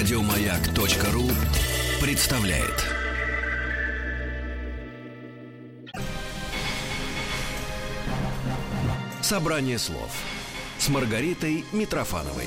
Радиомаяк.ру 0.00 1.28
представляет. 2.00 2.86
Собрание 9.20 9.78
слов 9.78 10.10
с 10.78 10.88
Маргаритой 10.88 11.66
Митрофановой. 11.72 12.46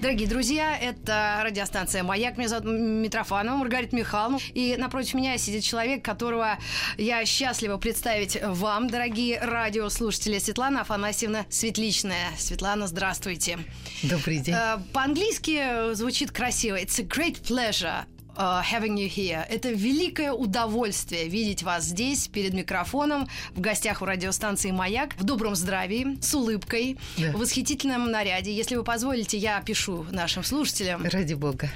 Дорогие 0.00 0.28
друзья, 0.28 0.78
это 0.78 1.40
радиостанция 1.42 2.04
«Маяк». 2.04 2.36
Меня 2.38 2.48
зовут 2.48 2.66
Митрофанова 2.66 3.56
Маргарита 3.56 3.96
Михайловна. 3.96 4.38
И 4.54 4.76
напротив 4.78 5.14
меня 5.14 5.36
сидит 5.38 5.64
человек, 5.64 6.04
которого 6.04 6.56
я 6.96 7.26
счастлива 7.26 7.78
представить 7.78 8.38
вам, 8.40 8.88
дорогие 8.88 9.40
радиослушатели. 9.40 10.38
Светлана 10.38 10.82
Афанасьевна 10.82 11.46
Светличная. 11.50 12.28
Светлана, 12.38 12.86
здравствуйте. 12.86 13.58
Добрый 14.04 14.38
день. 14.38 14.54
Э, 14.54 14.78
по-английски 14.92 15.94
звучит 15.94 16.30
красиво. 16.30 16.76
It's 16.76 17.00
a 17.00 17.04
great 17.04 17.42
pleasure 17.42 18.04
uh, 18.38 18.62
having 18.62 18.96
you 18.96 19.08
here. 19.08 19.44
Это 19.48 19.70
великое 19.70 20.32
удовольствие 20.32 21.28
видеть 21.28 21.62
вас 21.62 21.84
здесь, 21.84 22.28
перед 22.28 22.54
микрофоном, 22.54 23.28
в 23.54 23.60
гостях 23.60 24.00
у 24.00 24.04
радиостанции 24.04 24.70
«Маяк», 24.70 25.14
в 25.16 25.24
добром 25.24 25.54
здравии, 25.54 26.18
с 26.22 26.34
улыбкой, 26.34 26.96
да. 27.16 27.32
в 27.32 27.40
восхитительном 27.40 28.10
наряде. 28.10 28.54
Если 28.54 28.76
вы 28.76 28.84
позволите, 28.84 29.36
я 29.36 29.58
опишу 29.58 30.06
нашим 30.10 30.44
слушателям. 30.44 31.04
Ради 31.04 31.34
бога. 31.34 31.68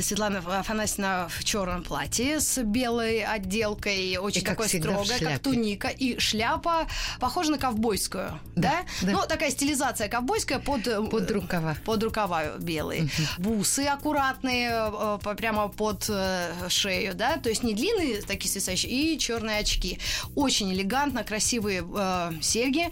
Светлана 0.00 0.38
Афанасьевна 0.38 1.28
в 1.28 1.44
черном 1.44 1.82
платье 1.82 2.40
с 2.40 2.62
белой 2.62 3.24
отделкой, 3.24 4.16
очень 4.16 4.42
и 4.42 4.44
такой 4.44 4.68
строго, 4.68 5.04
как 5.18 5.38
туника, 5.40 5.88
и 5.88 6.18
шляпа 6.18 6.86
похожа 7.18 7.50
на 7.50 7.58
ковбойскую, 7.58 8.38
да? 8.54 8.84
да? 9.02 9.06
да. 9.06 9.12
Ну, 9.12 9.20
такая 9.28 9.50
стилизация 9.50 10.08
ковбойская 10.08 10.60
под... 10.60 10.86
Э, 10.86 11.02
под 11.02 11.30
рукава. 11.30 11.76
Под 11.84 12.02
рукава 12.02 12.56
белые. 12.58 13.04
Угу. 13.38 13.56
Бусы 13.56 13.86
аккуратные, 13.86 14.70
э, 14.70 15.34
прямо 15.36 15.68
под 15.68 16.03
э, 16.08 16.68
шею, 16.68 17.14
да, 17.14 17.36
то 17.36 17.48
есть 17.48 17.62
не 17.62 17.74
длинные 17.74 18.22
такие 18.22 18.50
свисающие, 18.50 18.90
и 18.90 19.18
черные 19.18 19.58
очки. 19.58 19.98
Очень 20.34 20.72
элегантно, 20.72 21.24
красивые 21.24 21.84
э, 21.84 22.32
серьги. 22.40 22.90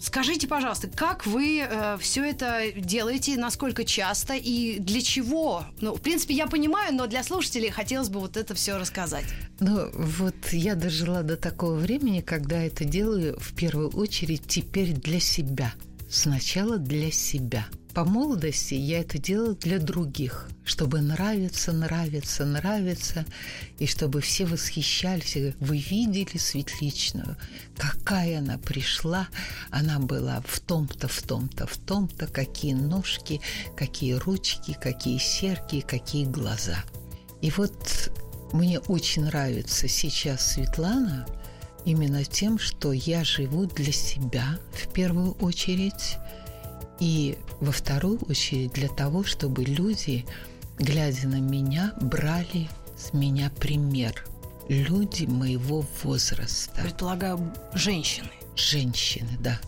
Скажите, 0.00 0.46
пожалуйста, 0.46 0.88
как 0.88 1.26
вы 1.26 1.66
э, 1.68 1.98
все 2.00 2.24
это 2.24 2.72
делаете, 2.76 3.36
насколько 3.36 3.84
часто 3.84 4.34
и 4.34 4.78
для 4.78 5.00
чего? 5.00 5.64
Ну, 5.80 5.94
в 5.94 6.00
принципе, 6.00 6.34
я 6.34 6.46
понимаю, 6.46 6.94
но 6.94 7.06
для 7.06 7.22
слушателей 7.24 7.70
хотелось 7.70 8.08
бы 8.08 8.20
вот 8.20 8.36
это 8.36 8.54
все 8.54 8.78
рассказать. 8.78 9.26
Ну, 9.60 9.90
вот 9.92 10.36
я 10.52 10.74
дожила 10.74 11.22
до 11.22 11.36
такого 11.36 11.74
времени, 11.74 12.20
когда 12.20 12.62
это 12.62 12.84
делаю 12.84 13.38
в 13.40 13.54
первую 13.54 13.90
очередь 13.90 14.46
теперь 14.46 14.92
для 14.92 15.20
себя. 15.20 15.72
Сначала 16.08 16.78
для 16.78 17.10
себя– 17.10 17.66
по 17.98 18.04
молодости 18.04 18.74
я 18.74 19.00
это 19.00 19.18
делала 19.18 19.54
для 19.54 19.80
других, 19.80 20.48
чтобы 20.64 21.00
нравиться, 21.00 21.72
нравиться, 21.72 22.44
нравиться, 22.44 23.26
и 23.80 23.88
чтобы 23.88 24.20
все 24.20 24.46
восхищались. 24.46 25.56
Вы 25.58 25.78
видели 25.78 26.38
Светличную? 26.38 27.36
Какая 27.76 28.38
она 28.38 28.56
пришла? 28.56 29.26
Она 29.72 29.98
была 29.98 30.44
в 30.46 30.60
том-то, 30.60 31.08
в 31.08 31.22
том-то, 31.22 31.66
в 31.66 31.76
том-то, 31.76 32.28
какие 32.28 32.74
ножки, 32.74 33.40
какие 33.74 34.12
ручки, 34.12 34.78
какие 34.80 35.18
серки, 35.18 35.80
какие 35.80 36.24
глаза. 36.24 36.76
И 37.42 37.50
вот 37.50 38.12
мне 38.52 38.78
очень 38.78 39.24
нравится 39.24 39.88
сейчас 39.88 40.52
Светлана 40.52 41.26
именно 41.84 42.24
тем, 42.24 42.60
что 42.60 42.92
я 42.92 43.24
живу 43.24 43.66
для 43.66 43.90
себя 43.90 44.60
в 44.72 44.92
первую 44.92 45.32
очередь, 45.40 46.16
и 47.00 47.38
во 47.60 47.72
вторую 47.72 48.18
очередь 48.28 48.72
для 48.72 48.88
того, 48.88 49.24
чтобы 49.24 49.64
люди, 49.64 50.24
глядя 50.78 51.28
на 51.28 51.40
меня, 51.40 51.94
брали 52.00 52.68
с 52.96 53.12
меня 53.12 53.50
пример. 53.58 54.24
Люди 54.68 55.24
моего 55.24 55.84
возраста. 56.02 56.80
Предполагаю, 56.82 57.52
женщины. 57.74 58.30
Женщины, 58.56 59.30
да. 59.40 59.58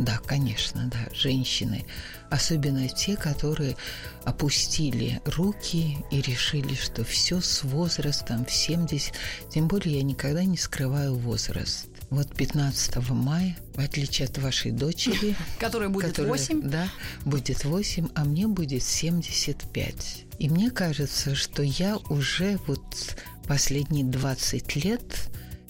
Да, 0.00 0.18
конечно, 0.26 0.90
да, 0.90 1.14
женщины. 1.14 1.84
Особенно 2.30 2.88
те, 2.88 3.16
которые 3.16 3.76
опустили 4.24 5.20
руки 5.26 5.98
и 6.10 6.22
решили, 6.22 6.74
что 6.74 7.04
все 7.04 7.42
с 7.42 7.62
возрастом 7.64 8.46
в 8.46 8.50
70. 8.50 9.12
Тем 9.50 9.68
более 9.68 9.96
я 9.96 10.02
никогда 10.02 10.44
не 10.44 10.56
скрываю 10.56 11.16
возраст. 11.16 11.89
Вот 12.10 12.34
15 12.34 12.96
мая, 13.10 13.56
в 13.74 13.80
отличие 13.80 14.26
от 14.26 14.36
вашей 14.38 14.72
дочери... 14.72 15.36
Которая 15.60 15.88
будет 15.88 16.08
которая, 16.08 16.32
8. 16.32 16.68
Да, 16.68 16.88
будет 17.24 17.64
8, 17.64 18.08
а 18.14 18.24
мне 18.24 18.48
будет 18.48 18.82
75. 18.82 20.24
И 20.40 20.48
мне 20.48 20.70
кажется, 20.70 21.36
что 21.36 21.62
я 21.62 21.96
уже 22.08 22.58
вот 22.66 22.84
последние 23.46 24.04
20 24.04 24.84
лет 24.84 25.02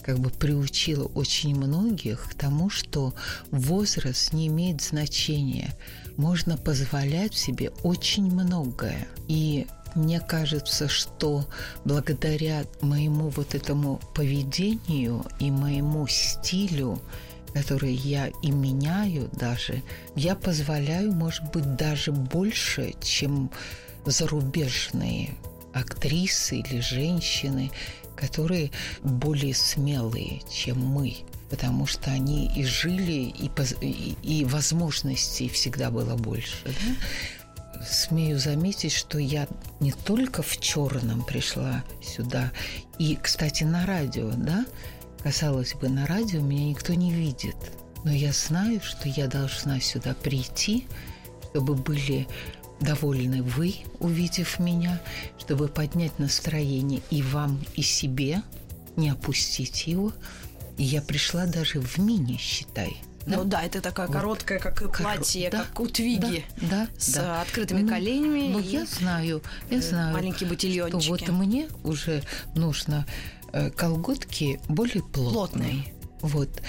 как 0.03 0.19
бы 0.19 0.31
приучила 0.31 1.05
очень 1.05 1.55
многих 1.55 2.31
к 2.31 2.35
тому, 2.35 2.71
что 2.71 3.15
возраст 3.51 4.33
не 4.33 4.47
имеет 4.47 4.81
значения. 4.81 5.77
Можно 6.17 6.57
позволять 6.57 7.35
себе 7.35 7.71
очень 7.83 8.25
многое. 8.25 9.07
И 9.29 9.67
мне 9.95 10.21
кажется, 10.21 10.89
что 10.89 11.47
благодаря 11.85 12.65
моему 12.81 13.29
вот 13.29 13.55
этому 13.55 14.01
поведению 14.15 15.25
и 15.39 15.51
моему 15.51 16.07
стилю, 16.07 17.01
который 17.55 17.93
я 17.93 18.31
и 18.43 18.51
меняю 18.51 19.29
даже, 19.33 19.83
я 20.15 20.35
позволяю, 20.35 21.13
может 21.13 21.45
быть, 21.53 21.77
даже 21.77 22.13
больше, 22.13 22.95
чем 23.03 23.51
зарубежные 24.05 25.35
актрисы 25.73 26.59
или 26.59 26.81
женщины, 26.81 27.71
которые 28.17 28.71
более 29.03 29.55
смелые, 29.55 30.43
чем 30.51 30.79
мы 30.79 31.17
потому 31.51 31.85
что 31.87 32.13
они 32.13 32.49
и 32.55 32.65
жили, 32.65 33.35
и, 33.37 33.51
и, 33.81 34.17
и 34.23 34.45
возможностей 34.45 35.49
всегда 35.49 35.91
было 35.91 36.17
больше. 36.17 36.57
Да? 36.65 36.73
Смею 37.85 38.39
заметить, 38.39 38.93
что 38.93 39.19
я 39.19 39.49
не 39.81 39.93
только 39.93 40.43
в 40.43 40.59
черном 40.61 41.25
пришла 41.25 41.83
сюда, 42.03 42.53
и, 42.99 43.17
кстати, 43.21 43.65
на 43.65 43.87
радио, 43.87 44.31
да, 44.37 44.67
казалось 45.23 45.75
бы, 45.75 45.89
на 45.89 46.07
радио 46.07 46.41
меня 46.41 46.67
никто 46.67 46.95
не 46.95 47.13
видит, 47.13 47.57
но 48.05 48.13
я 48.13 48.33
знаю, 48.33 48.81
что 48.83 49.09
я 49.09 49.27
должна 49.27 49.81
сюда 49.81 50.15
прийти, 50.15 50.87
чтобы 51.51 51.75
были 51.75 52.29
довольны 52.81 53.43
вы, 53.43 53.77
увидев 53.99 54.59
меня, 54.59 55.01
чтобы 55.39 55.69
поднять 55.69 56.19
настроение 56.19 57.03
и 57.11 57.23
вам, 57.23 57.61
и 57.75 57.83
себе, 57.83 58.43
не 58.97 59.11
опустить 59.11 59.87
его. 59.87 60.13
И 60.79 60.85
я 60.85 61.03
пришла 61.03 61.47
даже 61.47 61.81
в 61.81 61.99
мини, 61.99 62.37
считай? 62.39 62.97
Ну 63.27 63.45
да, 63.45 63.63
это 63.63 63.81
такая 63.81 64.07
вот. 64.07 64.17
короткая, 64.17 64.59
как 64.59 64.97
платье, 64.97 65.51
да, 65.51 65.65
как 65.65 65.81
у 65.81 65.87
Твиги, 65.87 66.45
да, 66.61 66.69
да, 66.69 66.89
с 66.99 67.15
да. 67.15 67.43
открытыми 67.43 67.83
ну, 67.83 67.89
коленями. 67.89 68.49
Ну, 68.53 68.59
я 68.59 68.87
знаю, 68.87 69.43
я 69.71 69.79
э, 69.79 69.83
знаю. 69.83 70.15
Маленькие 70.15 70.49
ботильончики. 70.49 71.03
Что 71.03 71.33
вот 71.33 71.45
мне 71.45 71.69
уже 71.85 72.23
нужно 72.55 73.07
э, 73.53 73.71
колготки 73.71 74.61
более 74.69 75.03
плотные. 75.03 75.33
плотные. 75.33 75.95
Вот. 76.21 76.63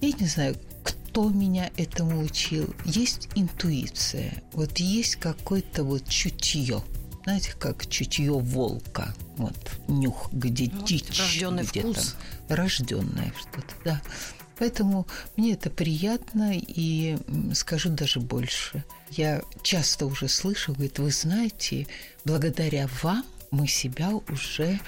Я 0.00 0.12
не 0.12 0.26
знаю, 0.26 0.56
кто 0.84 1.28
меня 1.28 1.70
этому 1.76 2.22
учил. 2.22 2.72
Есть 2.84 3.28
интуиция, 3.34 4.42
вот 4.52 4.78
есть 4.78 5.16
какое-то 5.16 5.84
вот 5.84 6.08
чутье. 6.08 6.82
Знаете, 7.24 7.52
как 7.58 7.86
чутье 7.88 8.32
волка. 8.32 9.14
Вот, 9.36 9.54
нюх, 9.86 10.32
где 10.32 10.70
вот, 10.70 10.84
дичь. 10.84 11.18
Рожденный 11.18 11.64
где 11.64 11.80
вкус. 11.80 12.16
Рожденное 12.48 13.32
что-то, 13.38 13.74
да. 13.84 14.02
Поэтому 14.58 15.06
мне 15.36 15.52
это 15.52 15.70
приятно 15.70 16.52
и 16.54 17.16
скажу 17.54 17.90
даже 17.90 18.20
больше. 18.20 18.84
Я 19.10 19.42
часто 19.62 20.06
уже 20.06 20.28
слышу, 20.28 20.72
говорит, 20.72 20.98
вы 20.98 21.10
знаете, 21.10 21.86
благодаря 22.24 22.88
вам 23.02 23.24
мы 23.50 23.66
себя 23.66 24.10
уже 24.28 24.78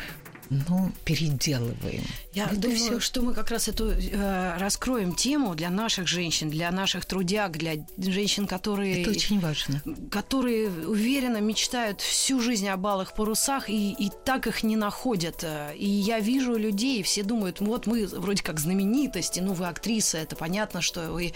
ну, 0.51 0.91
переделываем. 1.05 2.03
Я 2.33 2.47
это 2.47 2.57
думаю, 2.57 2.77
все... 2.77 3.01
что 3.01 3.23
мы 3.23 3.35
как 3.35 3.51
раз 3.51 3.69
эту 3.69 3.91
э, 3.91 4.57
раскроем 4.59 5.15
тему 5.15 5.55
для 5.55 5.71
наших 5.71 6.09
женщин, 6.09 6.51
для 6.51 6.73
наших 6.73 7.05
трудяг, 7.05 7.53
для 7.53 7.75
женщин, 7.97 8.49
которые... 8.49 9.03
Это 9.03 9.11
очень 9.11 9.39
важно. 9.39 9.81
Которые 10.11 10.69
уверенно 10.69 11.41
мечтают 11.41 12.01
всю 12.01 12.41
жизнь 12.41 12.69
о 12.69 12.77
балых 12.77 13.15
парусах 13.15 13.71
и, 13.71 13.93
и 13.93 14.11
так 14.25 14.49
их 14.49 14.65
не 14.65 14.75
находят. 14.75 15.45
И 15.77 15.87
я 15.87 16.19
вижу 16.19 16.57
людей, 16.57 17.05
все 17.05 17.23
думают, 17.23 17.61
вот 17.61 17.87
мы 17.87 18.07
вроде 18.07 18.43
как 18.43 18.59
знаменитости, 18.59 19.39
ну 19.39 19.53
вы 19.53 19.69
актриса, 19.69 20.19
это 20.19 20.35
понятно, 20.35 20.83
что 20.83 21.13
вы 21.13 21.33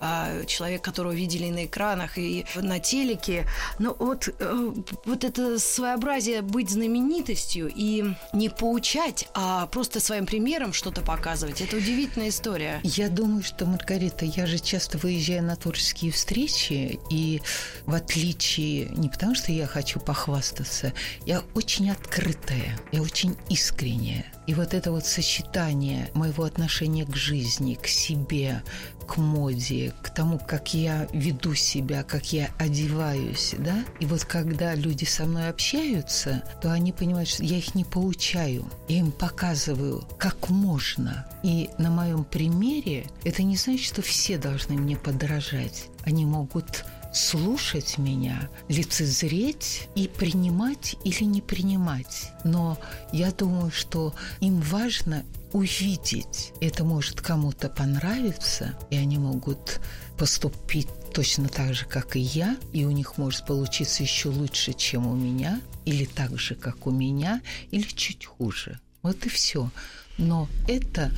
э, 0.00 0.44
человек, 0.46 0.82
которого 0.82 1.12
видели 1.12 1.50
на 1.50 1.66
экранах 1.66 2.18
и 2.18 2.44
на 2.56 2.80
телеке. 2.80 3.46
Но 3.78 3.94
вот, 3.96 4.28
э, 4.28 4.72
вот 5.04 5.22
это 5.22 5.60
своеобразие 5.60 6.42
быть 6.42 6.70
знаменитостью 6.70 7.70
и 7.72 8.04
не 8.32 8.48
поучать, 8.56 9.28
а 9.34 9.66
просто 9.66 10.00
своим 10.00 10.26
примером 10.26 10.72
что-то 10.72 11.02
показывать. 11.02 11.60
Это 11.60 11.76
удивительная 11.76 12.30
история. 12.30 12.80
Я 12.82 13.08
думаю, 13.08 13.42
что, 13.42 13.66
Маргарита, 13.66 14.24
я 14.24 14.46
же 14.46 14.58
часто 14.58 14.98
выезжаю 14.98 15.42
на 15.42 15.56
творческие 15.56 16.12
встречи, 16.12 16.98
и 17.10 17.42
в 17.84 17.94
отличие, 17.94 18.86
не 18.90 19.08
потому 19.08 19.34
что 19.34 19.52
я 19.52 19.66
хочу 19.66 20.00
похвастаться, 20.00 20.92
я 21.24 21.42
очень 21.54 21.90
открытая, 21.90 22.78
я 22.92 23.02
очень 23.02 23.36
искренняя. 23.48 24.35
И 24.46 24.54
вот 24.54 24.74
это 24.74 24.92
вот 24.92 25.04
сочетание 25.04 26.10
моего 26.14 26.44
отношения 26.44 27.04
к 27.04 27.16
жизни, 27.16 27.74
к 27.74 27.86
себе, 27.86 28.62
к 29.06 29.16
моде, 29.16 29.92
к 30.02 30.10
тому, 30.10 30.38
как 30.38 30.74
я 30.74 31.08
веду 31.12 31.54
себя, 31.54 32.02
как 32.02 32.32
я 32.32 32.50
одеваюсь, 32.58 33.54
да. 33.58 33.84
И 34.00 34.06
вот 34.06 34.24
когда 34.24 34.74
люди 34.74 35.04
со 35.04 35.24
мной 35.24 35.48
общаются, 35.48 36.42
то 36.60 36.72
они 36.72 36.92
понимают, 36.92 37.28
что 37.28 37.44
я 37.44 37.58
их 37.58 37.74
не 37.74 37.84
получаю. 37.84 38.70
Я 38.88 38.98
им 38.98 39.12
показываю, 39.12 40.04
как 40.18 40.48
можно. 40.50 41.26
И 41.42 41.70
на 41.78 41.90
моем 41.90 42.24
примере 42.24 43.06
это 43.24 43.42
не 43.42 43.56
значит, 43.56 43.86
что 43.86 44.02
все 44.02 44.38
должны 44.38 44.74
мне 44.76 44.96
подражать. 44.96 45.86
Они 46.04 46.24
могут 46.24 46.84
слушать 47.12 47.98
меня, 47.98 48.48
лицезреть 48.68 49.88
и 49.94 50.08
принимать 50.08 50.96
или 51.04 51.24
не 51.24 51.40
принимать. 51.40 52.32
Но 52.44 52.78
я 53.12 53.32
думаю, 53.32 53.70
что 53.70 54.14
им 54.40 54.60
важно 54.60 55.24
увидеть. 55.52 56.52
Это 56.60 56.84
может 56.84 57.20
кому-то 57.20 57.68
понравиться, 57.68 58.76
и 58.90 58.96
они 58.96 59.18
могут 59.18 59.80
поступить 60.18 60.88
точно 61.14 61.48
так 61.48 61.74
же, 61.74 61.86
как 61.86 62.16
и 62.16 62.20
я, 62.20 62.56
и 62.72 62.84
у 62.84 62.90
них 62.90 63.16
может 63.16 63.46
получиться 63.46 64.02
еще 64.02 64.28
лучше, 64.28 64.74
чем 64.74 65.06
у 65.06 65.14
меня, 65.14 65.60
или 65.86 66.04
так 66.04 66.38
же, 66.38 66.54
как 66.54 66.86
у 66.86 66.90
меня, 66.90 67.40
или 67.70 67.86
чуть 67.88 68.26
хуже. 68.26 68.78
Вот 69.02 69.24
и 69.24 69.28
все. 69.28 69.70
Но 70.18 70.48
это, 70.66 71.12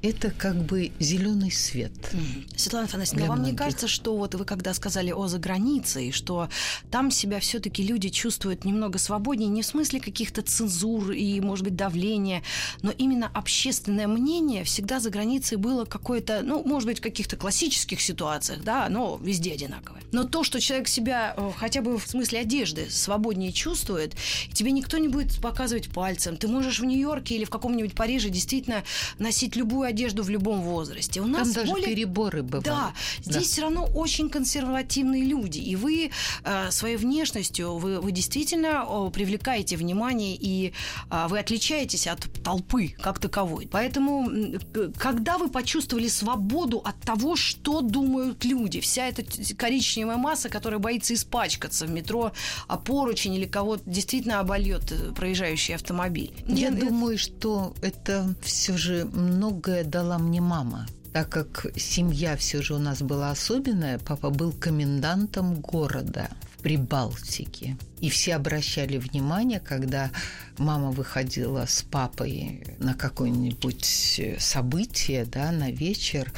это 0.00 0.30
как 0.30 0.56
бы 0.56 0.92
зеленый 1.00 1.50
свет. 1.50 1.92
Mm. 2.12 2.56
Светлана 2.56 2.86
Афанасьевна, 2.86 3.26
вам 3.26 3.38
многих. 3.38 3.52
не 3.52 3.58
кажется, 3.58 3.88
что 3.88 4.16
вот 4.16 4.34
вы 4.34 4.44
когда 4.44 4.74
сказали 4.74 5.10
о 5.10 5.26
загранице, 5.26 6.08
и 6.08 6.12
что 6.12 6.48
там 6.90 7.10
себя 7.10 7.40
все-таки 7.40 7.82
люди 7.82 8.10
чувствуют 8.10 8.64
немного 8.64 8.98
свободнее, 8.98 9.48
не 9.48 9.62
в 9.62 9.66
смысле 9.66 10.00
каких-то 10.00 10.42
цензур 10.42 11.10
и, 11.10 11.40
может 11.40 11.64
быть, 11.64 11.74
давления, 11.74 12.42
но 12.82 12.92
именно 12.92 13.30
общественное 13.34 14.06
мнение 14.06 14.62
всегда 14.64 15.00
за 15.00 15.10
границей 15.10 15.58
было 15.58 15.84
какое-то, 15.84 16.42
ну, 16.42 16.62
может 16.64 16.88
быть, 16.88 16.98
в 16.98 17.02
каких-то 17.02 17.36
классических 17.36 18.00
ситуациях, 18.00 18.62
да, 18.62 18.88
но 18.88 19.18
везде 19.22 19.52
одинаковое. 19.52 20.02
Но 20.12 20.24
то, 20.24 20.44
что 20.44 20.60
человек 20.60 20.86
себя 20.86 21.34
э, 21.36 21.50
хотя 21.56 21.82
бы 21.82 21.98
в 21.98 22.06
смысле 22.06 22.40
одежды 22.40 22.88
свободнее 22.88 23.52
чувствует, 23.52 24.14
тебе 24.52 24.70
никто 24.70 24.98
не 24.98 25.08
будет 25.08 25.40
показывать 25.40 25.88
пальцем. 25.88 26.36
Ты 26.36 26.46
можешь 26.46 26.78
в 26.78 26.84
Нью-Йорке 26.84 27.34
или 27.34 27.44
в 27.44 27.50
каком-нибудь 27.50 27.94
Париже 27.94 28.28
действительно 28.44 28.84
носить 29.18 29.56
любую 29.56 29.88
одежду 29.88 30.22
в 30.22 30.28
любом 30.28 30.60
возрасте. 30.60 31.20
У 31.20 31.26
нас 31.26 31.48
Там 31.48 31.52
даже 31.52 31.72
более... 31.72 31.88
переборы 31.88 32.42
бывают. 32.42 32.64
Да, 32.64 32.92
здесь 33.20 33.34
да. 33.34 33.40
все 33.40 33.62
равно 33.62 33.88
очень 33.94 34.28
консервативные 34.28 35.24
люди, 35.24 35.58
и 35.58 35.76
вы 35.76 36.10
э, 36.44 36.70
своей 36.70 36.96
внешностью 36.96 37.76
вы, 37.78 38.00
вы 38.00 38.12
действительно 38.12 38.84
э, 38.86 39.10
привлекаете 39.10 39.76
внимание 39.76 40.36
и 40.38 40.72
э, 41.10 41.26
вы 41.28 41.38
отличаетесь 41.38 42.06
от 42.06 42.20
толпы 42.42 42.88
как 43.00 43.18
таковой. 43.18 43.68
Поэтому, 43.70 44.30
э, 44.30 44.90
когда 44.98 45.38
вы 45.38 45.48
почувствовали 45.48 46.08
свободу 46.08 46.78
от 46.84 47.00
того, 47.00 47.36
что 47.36 47.80
думают 47.80 48.44
люди, 48.44 48.80
вся 48.80 49.06
эта 49.06 49.24
коричневая 49.56 50.16
масса, 50.16 50.48
которая 50.48 50.78
боится 50.78 51.14
испачкаться 51.14 51.86
в 51.86 51.90
метро, 51.90 52.32
а 52.68 52.76
поручень 52.76 53.34
или 53.34 53.46
кого-то 53.46 53.82
действительно 53.86 54.40
обольет 54.40 54.92
э, 54.92 55.12
проезжающий 55.12 55.74
автомобиль. 55.74 56.32
Я 56.46 56.68
Нет, 56.68 56.80
думаю, 56.80 57.18
что 57.18 57.74
это 57.82 58.33
все 58.42 58.76
же 58.76 59.04
многое 59.04 59.84
дала 59.84 60.18
мне 60.18 60.40
мама 60.40 60.86
так 61.14 61.28
как 61.28 61.66
семья 61.76 62.36
все 62.36 62.60
же 62.60 62.74
у 62.74 62.78
нас 62.78 63.00
была 63.00 63.30
особенная, 63.30 64.00
папа 64.00 64.30
был 64.30 64.50
комендантом 64.50 65.60
города 65.60 66.28
в 66.56 66.62
Прибалтике. 66.62 67.76
И 68.00 68.10
все 68.10 68.34
обращали 68.34 68.98
внимание, 68.98 69.60
когда 69.60 70.10
мама 70.58 70.90
выходила 70.90 71.66
с 71.66 71.82
папой 71.82 72.66
на 72.80 72.94
какое-нибудь 72.94 74.20
событие, 74.40 75.24
да, 75.24 75.52
на 75.52 75.70
вечер, 75.70 76.32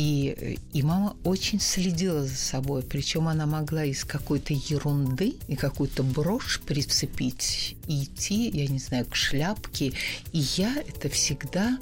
и, 0.00 0.58
и 0.72 0.82
мама 0.82 1.14
очень 1.24 1.60
следила 1.60 2.22
за 2.22 2.34
собой, 2.34 2.82
причем 2.82 3.28
она 3.28 3.44
могла 3.44 3.84
из 3.84 4.02
какой-то 4.06 4.54
ерунды 4.54 5.34
и 5.46 5.56
какую-то 5.56 6.02
брошь 6.02 6.58
прицепить 6.62 7.76
и 7.86 8.04
идти, 8.04 8.48
я 8.48 8.66
не 8.66 8.78
знаю, 8.78 9.04
к 9.04 9.14
шляпке. 9.14 9.92
И 10.32 10.38
я 10.56 10.74
это 10.88 11.10
всегда 11.10 11.78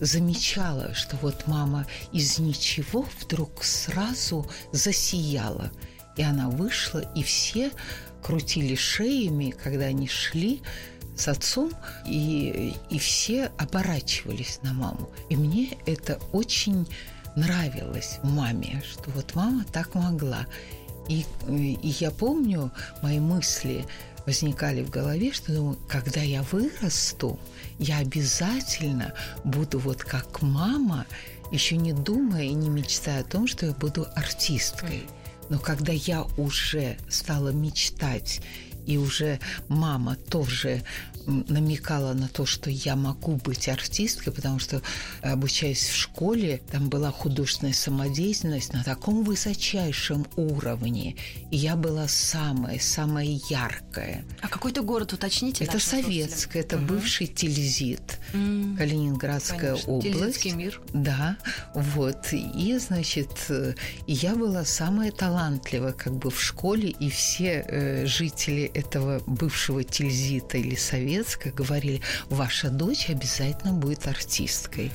замечала, 0.00 0.94
что 0.94 1.18
вот 1.18 1.46
мама 1.48 1.86
из 2.12 2.38
ничего 2.38 3.06
вдруг 3.20 3.62
сразу 3.62 4.50
засияла. 4.72 5.70
И 6.16 6.22
она 6.22 6.48
вышла, 6.48 7.00
и 7.14 7.22
все 7.22 7.72
крутили 8.22 8.74
шеями, 8.74 9.50
когда 9.50 9.84
они 9.84 10.08
шли 10.08 10.62
с 11.14 11.28
отцом, 11.28 11.72
и, 12.06 12.72
и 12.88 12.98
все 12.98 13.50
оборачивались 13.58 14.60
на 14.62 14.72
маму. 14.72 15.10
И 15.28 15.36
мне 15.36 15.76
это 15.84 16.18
очень 16.32 16.86
нравилось 17.36 18.18
маме, 18.22 18.82
что 18.88 19.10
вот 19.10 19.34
мама 19.34 19.64
так 19.72 19.94
могла. 19.94 20.46
И, 21.08 21.24
и 21.48 21.94
я 21.98 22.10
помню, 22.10 22.70
мои 23.02 23.18
мысли 23.18 23.84
возникали 24.26 24.82
в 24.82 24.90
голове, 24.90 25.32
что 25.32 25.52
думаю, 25.52 25.78
когда 25.88 26.20
я 26.20 26.42
вырасту, 26.42 27.38
я 27.78 27.98
обязательно 27.98 29.12
буду 29.44 29.78
вот 29.78 30.02
как 30.02 30.42
мама, 30.42 31.06
еще 31.50 31.76
не 31.76 31.92
думая 31.92 32.44
и 32.44 32.54
не 32.54 32.68
мечтая 32.68 33.22
о 33.22 33.24
том, 33.24 33.46
что 33.46 33.66
я 33.66 33.72
буду 33.72 34.06
артисткой. 34.14 35.02
Но 35.48 35.58
когда 35.58 35.92
я 35.92 36.22
уже 36.36 36.96
стала 37.08 37.48
мечтать 37.48 38.40
и 38.86 38.98
уже 38.98 39.40
мама 39.68 40.16
тоже 40.16 40.82
намекала 41.30 42.12
на 42.12 42.28
то, 42.28 42.46
что 42.46 42.70
я 42.70 42.96
могу 42.96 43.36
быть 43.36 43.68
артисткой, 43.68 44.32
потому 44.32 44.58
что, 44.58 44.82
обучаясь 45.22 45.88
в 45.88 45.94
школе, 45.94 46.60
там 46.70 46.88
была 46.88 47.10
художественная 47.10 47.72
самодеятельность 47.72 48.72
на 48.72 48.84
таком 48.84 49.24
высочайшем 49.24 50.26
уровне. 50.36 51.16
И 51.50 51.56
я 51.56 51.76
была 51.76 52.08
самая, 52.08 52.78
самая 52.78 53.38
яркая. 53.48 54.24
А 54.40 54.48
какой-то 54.48 54.82
город, 54.82 55.12
уточните? 55.12 55.64
Это 55.64 55.78
Советская, 55.78 56.62
это 56.62 56.76
угу. 56.76 56.86
бывший 56.86 57.26
Тильзит, 57.26 58.18
mm. 58.32 58.76
Калининградская 58.76 59.72
Конечно, 59.72 59.92
область. 59.92 60.12
Тильзитский 60.16 60.50
мир. 60.52 60.80
Да, 60.92 61.36
вот. 61.74 62.32
И, 62.32 62.76
значит, 62.78 63.50
я 64.06 64.34
была 64.34 64.64
самая 64.64 65.12
талантливая 65.12 65.92
как 65.92 66.14
бы 66.14 66.30
в 66.30 66.42
школе, 66.42 66.90
и 66.90 67.10
все 67.10 67.64
э, 67.66 68.06
жители 68.06 68.70
этого 68.74 69.22
бывшего 69.26 69.84
Тильзита 69.84 70.58
или 70.58 70.74
Совета 70.74 71.19
советская 71.20 71.52
говорили, 71.52 72.00
ваша 72.28 72.70
дочь 72.70 73.10
обязательно 73.10 73.72
будет 73.72 74.06
артисткой. 74.06 74.90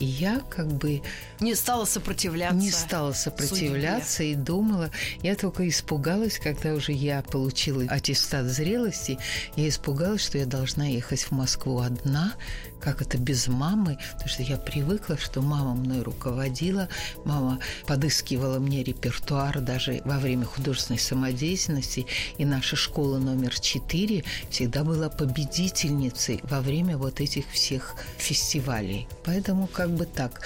И 0.00 0.04
я 0.04 0.40
как 0.40 0.66
бы... 0.68 1.02
Не 1.40 1.54
стала 1.54 1.84
сопротивляться. 1.84 2.56
Не 2.56 2.70
стала 2.70 3.12
сопротивляться 3.12 4.16
судьбе. 4.16 4.32
и 4.32 4.34
думала... 4.34 4.90
Я 5.22 5.36
только 5.36 5.68
испугалась, 5.68 6.38
когда 6.38 6.74
уже 6.74 6.92
я 6.92 7.22
получила 7.22 7.84
аттестат 7.84 8.46
зрелости, 8.46 9.18
я 9.56 9.68
испугалась, 9.68 10.24
что 10.24 10.38
я 10.38 10.46
должна 10.46 10.86
ехать 10.86 11.22
в 11.22 11.30
Москву 11.32 11.80
одна, 11.80 12.34
как 12.80 13.02
это 13.02 13.18
без 13.18 13.48
мамы, 13.48 13.98
потому 14.12 14.28
что 14.28 14.42
я 14.42 14.56
привыкла, 14.56 15.16
что 15.18 15.42
мама 15.42 15.74
мной 15.74 16.02
руководила, 16.02 16.88
мама 17.24 17.58
подыскивала 17.86 18.58
мне 18.58 18.82
репертуар 18.82 19.60
даже 19.60 20.00
во 20.04 20.18
время 20.18 20.44
художественной 20.44 20.98
самодеятельности, 20.98 22.06
и 22.36 22.44
наша 22.44 22.76
школа 22.76 23.18
номер 23.18 23.58
четыре 23.58 24.24
всегда 24.50 24.84
была 24.84 25.08
победительницей 25.08 26.40
во 26.44 26.60
время 26.60 26.96
вот 26.96 27.20
этих 27.20 27.50
всех 27.50 27.94
фестивалей. 28.16 29.08
Поэтому 29.24 29.66
как 29.66 29.90
бы 29.90 30.04
так. 30.06 30.40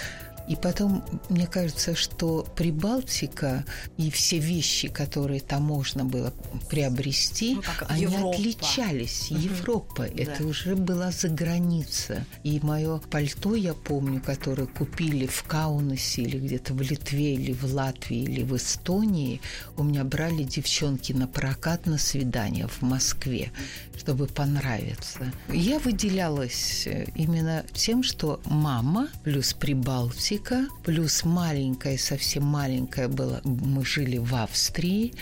И 0.49 0.57
потом, 0.57 1.05
мне 1.29 1.47
кажется, 1.47 1.95
что 1.95 2.47
Прибалтика 2.57 3.65
и 3.97 4.11
все 4.11 4.39
вещи, 4.39 4.89
которые 4.89 5.41
там 5.41 5.63
можно 5.63 6.05
было 6.05 6.33
приобрести, 6.69 7.55
ну, 7.55 7.63
они 7.89 8.03
Европа. 8.03 8.31
отличались. 8.31 9.31
Угу. 9.31 9.41
Европа, 9.41 10.09
да. 10.09 10.23
это 10.23 10.45
уже 10.45 10.75
была 10.75 11.11
за 11.11 11.29
граница. 11.29 12.25
И 12.43 12.59
мое 12.63 12.99
пальто, 12.99 13.55
я 13.55 13.75
помню, 13.75 14.21
которое 14.21 14.67
купили 14.67 15.27
в 15.27 15.45
Каунасе 15.45 16.23
или 16.23 16.39
где-то 16.39 16.75
в 16.75 16.83
Литве, 16.83 17.35
или 17.35 17.53
в 17.53 17.65
Латвии, 17.73 18.23
или 18.23 18.43
в 18.43 18.57
Эстонии, 18.57 19.41
у 19.77 19.85
меня 19.85 20.05
брали 20.05 20.43
девчонки 20.43 21.13
на 21.13 21.27
прокат 21.27 21.87
на 21.87 21.99
свидание 21.99 22.67
в 22.67 22.83
Москве, 22.83 23.53
чтобы 23.97 24.27
понравиться. 24.27 25.33
Я 25.49 25.79
выделялась 25.79 26.87
э, 26.87 27.07
именно 27.15 27.65
тем, 27.73 28.03
что 28.03 28.41
мама 28.45 29.09
плюс 29.23 29.53
Прибалтика 29.55 30.32
Балтика, 30.33 30.67
плюс 30.83 31.25
маленькая, 31.25 31.99
совсем 31.99 32.45
маленькая 32.45 33.09
была, 33.09 33.43
мы 33.45 33.85
жили 33.85 34.17
в 34.17 34.35
Австрии, 34.35 35.13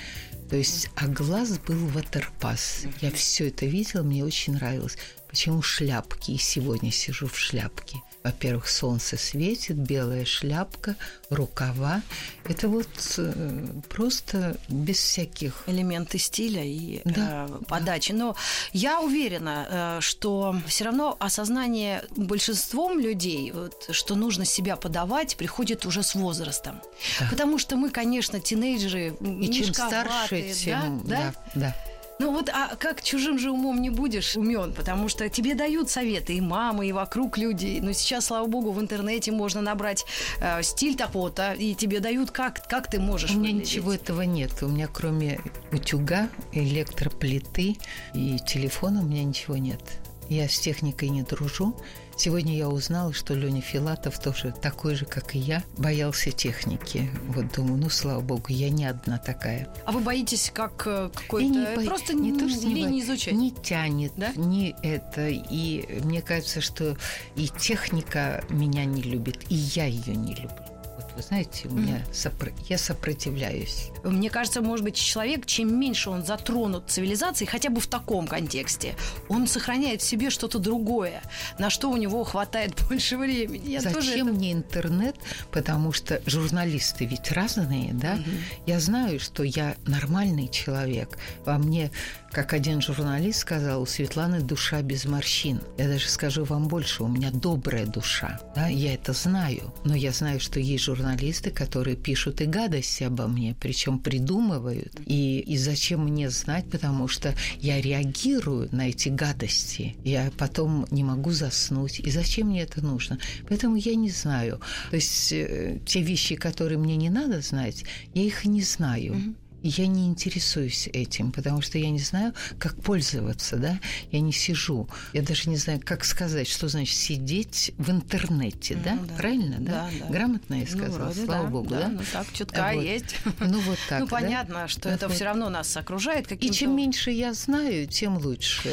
то 0.49 0.55
есть, 0.55 0.88
а 0.95 1.09
глаз 1.09 1.59
был 1.59 1.88
ватерпас. 1.88 2.85
Я 3.00 3.11
все 3.11 3.49
это 3.49 3.67
видела, 3.67 4.05
мне 4.05 4.25
очень 4.25 4.52
нравилось. 4.52 4.97
Почему 5.29 5.62
шляпки? 5.62 6.31
И 6.31 6.38
сегодня 6.38 6.93
сижу 6.93 7.26
в 7.26 7.37
шляпке. 7.37 7.97
Во-первых, 8.23 8.69
солнце 8.69 9.17
светит, 9.17 9.77
белая 9.77 10.27
шляпка, 10.27 10.97
рукава. 11.31 12.03
Это 12.45 12.69
вот 12.69 12.89
э, 13.17 13.67
просто 13.89 14.59
без 14.69 14.99
всяких... 14.99 15.65
Элементы 15.67 16.19
стиля 16.19 16.62
и 16.62 17.00
Да, 17.07 17.47
э, 17.49 17.59
подачи. 17.67 18.12
Но 18.12 18.37
я 18.75 19.00
уверена, 19.00 19.67
э, 19.71 20.00
что 20.03 20.55
все 20.67 20.85
равно 20.85 21.17
осознание 21.19 22.05
большинством 22.15 22.99
людей, 22.99 23.53
вот, 23.53 23.89
что 23.91 24.15
нужно 24.15 24.45
себя 24.45 24.77
подавать, 24.77 25.37
приходит 25.37 25.87
уже 25.87 26.03
с 26.03 26.15
возрастом. 26.15 26.83
Да. 27.21 27.29
Потому 27.31 27.59
что 27.59 27.77
мы, 27.77 27.89
конечно, 27.89 28.39
тинейджеры, 28.39 29.17
И 29.41 29.50
чем 29.50 29.73
старше, 29.73 30.53
тем... 30.53 31.00
да? 31.07 31.33
да, 31.55 31.73
да. 31.75 31.77
Ну 32.21 32.33
вот, 32.33 32.50
а 32.50 32.77
как 32.77 33.03
чужим 33.03 33.39
же 33.39 33.50
умом 33.50 33.81
не 33.81 33.89
будешь 33.89 34.37
умен, 34.37 34.75
потому 34.75 35.09
что 35.09 35.31
тебе 35.31 35.55
дают 35.55 35.89
советы 35.89 36.35
и 36.35 36.41
мамы, 36.43 36.87
и 36.87 36.93
вокруг 36.93 37.39
люди. 37.39 37.81
Но 37.83 37.93
сейчас, 37.93 38.27
слава 38.27 38.47
богу, 38.47 38.73
в 38.73 38.81
интернете 38.81 39.33
можно 39.33 39.62
набрать 39.62 40.05
э, 40.39 40.62
стиль 40.62 40.97
такого-то, 40.97 41.55
и 41.55 41.75
тебе 41.75 41.99
дают, 42.00 42.31
как, 42.31 42.69
как 42.69 42.91
ты 42.91 43.00
можешь 43.00 43.31
У 43.31 43.39
меня 43.39 43.53
выглядеть. 43.53 43.71
ничего 43.71 43.95
этого 43.95 44.21
нет. 44.21 44.53
У 44.61 44.69
меня 44.69 44.87
кроме 44.87 45.41
утюга, 45.73 46.29
электроплиты 46.53 47.79
и 48.12 48.39
телефона 48.47 49.00
у 49.00 49.05
меня 49.05 49.25
ничего 49.25 49.57
нет. 49.57 49.81
Я 50.29 50.47
с 50.47 50.61
техникой 50.61 51.09
не 51.09 51.23
дружу. 51.23 51.75
Сегодня 52.21 52.55
я 52.55 52.69
узнала, 52.69 53.15
что 53.15 53.33
Леня 53.33 53.62
Филатов 53.62 54.19
тоже 54.19 54.53
такой 54.61 54.95
же, 54.95 55.07
как 55.07 55.35
и 55.35 55.39
я, 55.39 55.62
боялся 55.79 56.31
техники. 56.31 57.09
Вот 57.29 57.50
думаю, 57.57 57.79
ну, 57.79 57.89
слава 57.89 58.21
богу, 58.21 58.45
я 58.50 58.69
не 58.69 58.85
одна 58.85 59.17
такая. 59.17 59.71
А 59.87 59.93
вы 59.93 60.00
боитесь 60.00 60.50
как 60.53 60.83
э, 60.87 61.09
какой-то... 61.15 61.49
не 61.49 61.77
бо- 61.77 61.83
Просто 61.87 62.12
не 62.12 62.31
не, 62.31 62.39
то, 62.39 62.47
что 62.50 62.67
не 62.67 62.85
бо- 62.87 62.99
изучать? 63.00 63.33
Не 63.33 63.50
тянет, 63.53 64.12
Да? 64.19 64.33
не 64.37 64.77
это. 64.83 65.29
И 65.31 66.03
мне 66.05 66.21
кажется, 66.21 66.61
что 66.61 66.95
и 67.37 67.49
техника 67.49 68.45
меня 68.50 68.85
не 68.85 69.00
любит, 69.00 69.39
и 69.49 69.55
я 69.55 69.87
ее 69.87 70.15
не 70.15 70.35
люблю. 70.35 70.50
Вот 70.99 71.10
вы 71.21 71.27
знаете, 71.27 71.69
у 71.69 71.73
меня 71.73 72.03
сопро- 72.12 72.53
я 72.69 72.79
сопротивляюсь. 72.79 73.89
Мне 74.05 74.31
кажется, 74.31 74.62
может 74.62 74.85
быть, 74.85 74.95
человек, 74.97 75.47
чем 75.47 75.79
меньше 75.79 76.11
он 76.11 76.25
затронут 76.25 76.85
цивилизацией, 76.91 77.49
хотя 77.50 77.69
бы 77.71 77.81
в 77.81 77.87
таком 77.87 78.27
контексте, 78.27 78.95
он 79.29 79.47
сохраняет 79.47 80.00
в 80.00 80.05
себе 80.05 80.31
что-то 80.31 80.59
другое, 80.59 81.23
на 81.59 81.69
что 81.71 81.91
у 81.91 81.97
него 81.97 82.25
хватает 82.25 82.73
больше 82.89 83.17
времени. 83.19 83.69
Я 83.71 83.83
тоже 83.83 84.11
Зачем 84.11 84.29
это- 84.29 84.37
мне 84.37 84.53
интернет? 84.53 85.17
Потому 85.50 85.93
что 85.93 86.23
журналисты 86.27 87.05
ведь 87.05 87.31
разные, 87.33 87.93
да? 87.93 88.19
Я 88.67 88.81
знаю, 88.81 89.21
что 89.21 89.43
я 89.43 89.77
нормальный 89.87 90.49
человек. 90.49 91.19
Во 91.45 91.59
мне, 91.59 91.91
как 92.33 92.53
один 92.53 92.81
журналист 92.81 93.41
сказал, 93.41 93.83
у 93.83 93.87
Светланы 93.87 94.41
душа 94.41 94.81
без 94.83 95.05
морщин. 95.05 95.61
Я 95.77 95.89
даже 95.89 96.09
скажу 96.09 96.45
вам 96.45 96.69
больше, 96.69 97.03
у 97.03 97.09
меня 97.09 97.31
добрая 97.31 97.87
душа. 97.87 98.41
Да? 98.55 98.69
Я 98.69 98.95
это 98.95 99.12
знаю. 99.12 99.75
Но 99.85 99.95
я 99.95 100.12
знаю, 100.12 100.41
что 100.41 100.61
есть 100.61 100.85
журналисты, 100.85 101.10
которые 101.50 101.97
пишут 101.97 102.40
и 102.40 102.47
гадости 102.47 103.05
обо 103.05 103.26
мне, 103.26 103.57
причем 103.59 103.99
придумывают. 103.99 105.00
И, 105.07 105.40
и 105.40 105.57
зачем 105.57 106.05
мне 106.05 106.31
знать? 106.31 106.71
Потому 106.71 107.09
что 107.09 107.35
я 107.61 107.81
реагирую 107.81 108.69
на 108.73 108.88
эти 108.88 109.09
гадости. 109.09 109.97
Я 110.05 110.31
потом 110.37 110.87
не 110.90 111.05
могу 111.05 111.31
заснуть. 111.31 112.00
И 112.00 112.11
зачем 112.11 112.49
мне 112.49 112.62
это 112.62 112.83
нужно? 112.83 113.19
Поэтому 113.49 113.76
я 113.76 113.95
не 113.95 114.11
знаю. 114.11 114.61
То 114.90 114.97
есть 114.97 115.33
э, 115.33 115.81
те 115.87 116.02
вещи, 116.02 116.37
которые 116.37 116.79
мне 116.79 116.97
не 116.97 117.11
надо 117.11 117.40
знать, 117.40 117.85
я 118.14 118.23
их 118.23 118.45
не 118.45 118.62
знаю. 118.62 119.14
И 119.14 119.39
я 119.62 119.87
не 119.87 120.07
интересуюсь 120.07 120.88
этим, 120.93 121.33
потому 121.33 121.61
что 121.62 121.79
я 121.79 121.90
не 121.90 121.99
знаю, 121.99 122.35
как 122.59 122.76
пользоваться, 122.83 123.57
да? 123.57 123.79
Я 124.11 124.21
не 124.21 124.33
сижу. 124.33 124.88
Я 125.12 125.23
даже 125.23 125.49
не 125.50 125.57
знаю, 125.57 125.81
как 125.85 126.05
сказать, 126.05 126.49
что 126.49 126.69
значит 126.69 126.97
сидеть 126.97 127.73
в 127.79 127.90
интернете, 127.90 128.75
да? 128.83 128.95
Ну 128.95 129.07
да. 129.07 129.14
Правильно, 129.17 129.57
да? 129.59 129.71
Да, 129.71 129.90
да. 130.07 130.12
Грамотно 130.12 130.55
я 130.55 130.67
Ну, 130.71 130.79
сказала, 130.79 131.05
вроде 131.07 131.25
слава 131.25 131.45
да, 131.45 131.50
богу, 131.50 131.71
да? 131.71 131.88
Ну 131.88 132.00
так, 132.12 132.26
чутка 132.33 132.71
Вот. 132.75 132.83
есть. 132.85 133.17
Ну 133.40 133.61
вот 133.61 133.79
так, 133.88 134.00
Ну 134.00 134.07
да? 134.07 134.11
понятно, 134.11 134.69
что 134.69 134.88
это 134.88 135.07
Вот. 135.09 135.14
все 135.17 135.25
равно 135.25 135.49
нас 135.49 135.76
окружает 135.76 136.26
И 136.26 136.29
каким-то... 136.31 136.57
чем 136.57 136.76
меньше 136.76 137.11
я 137.11 137.33
знаю, 137.35 137.87
тем 137.87 138.19
лучше. 138.19 138.71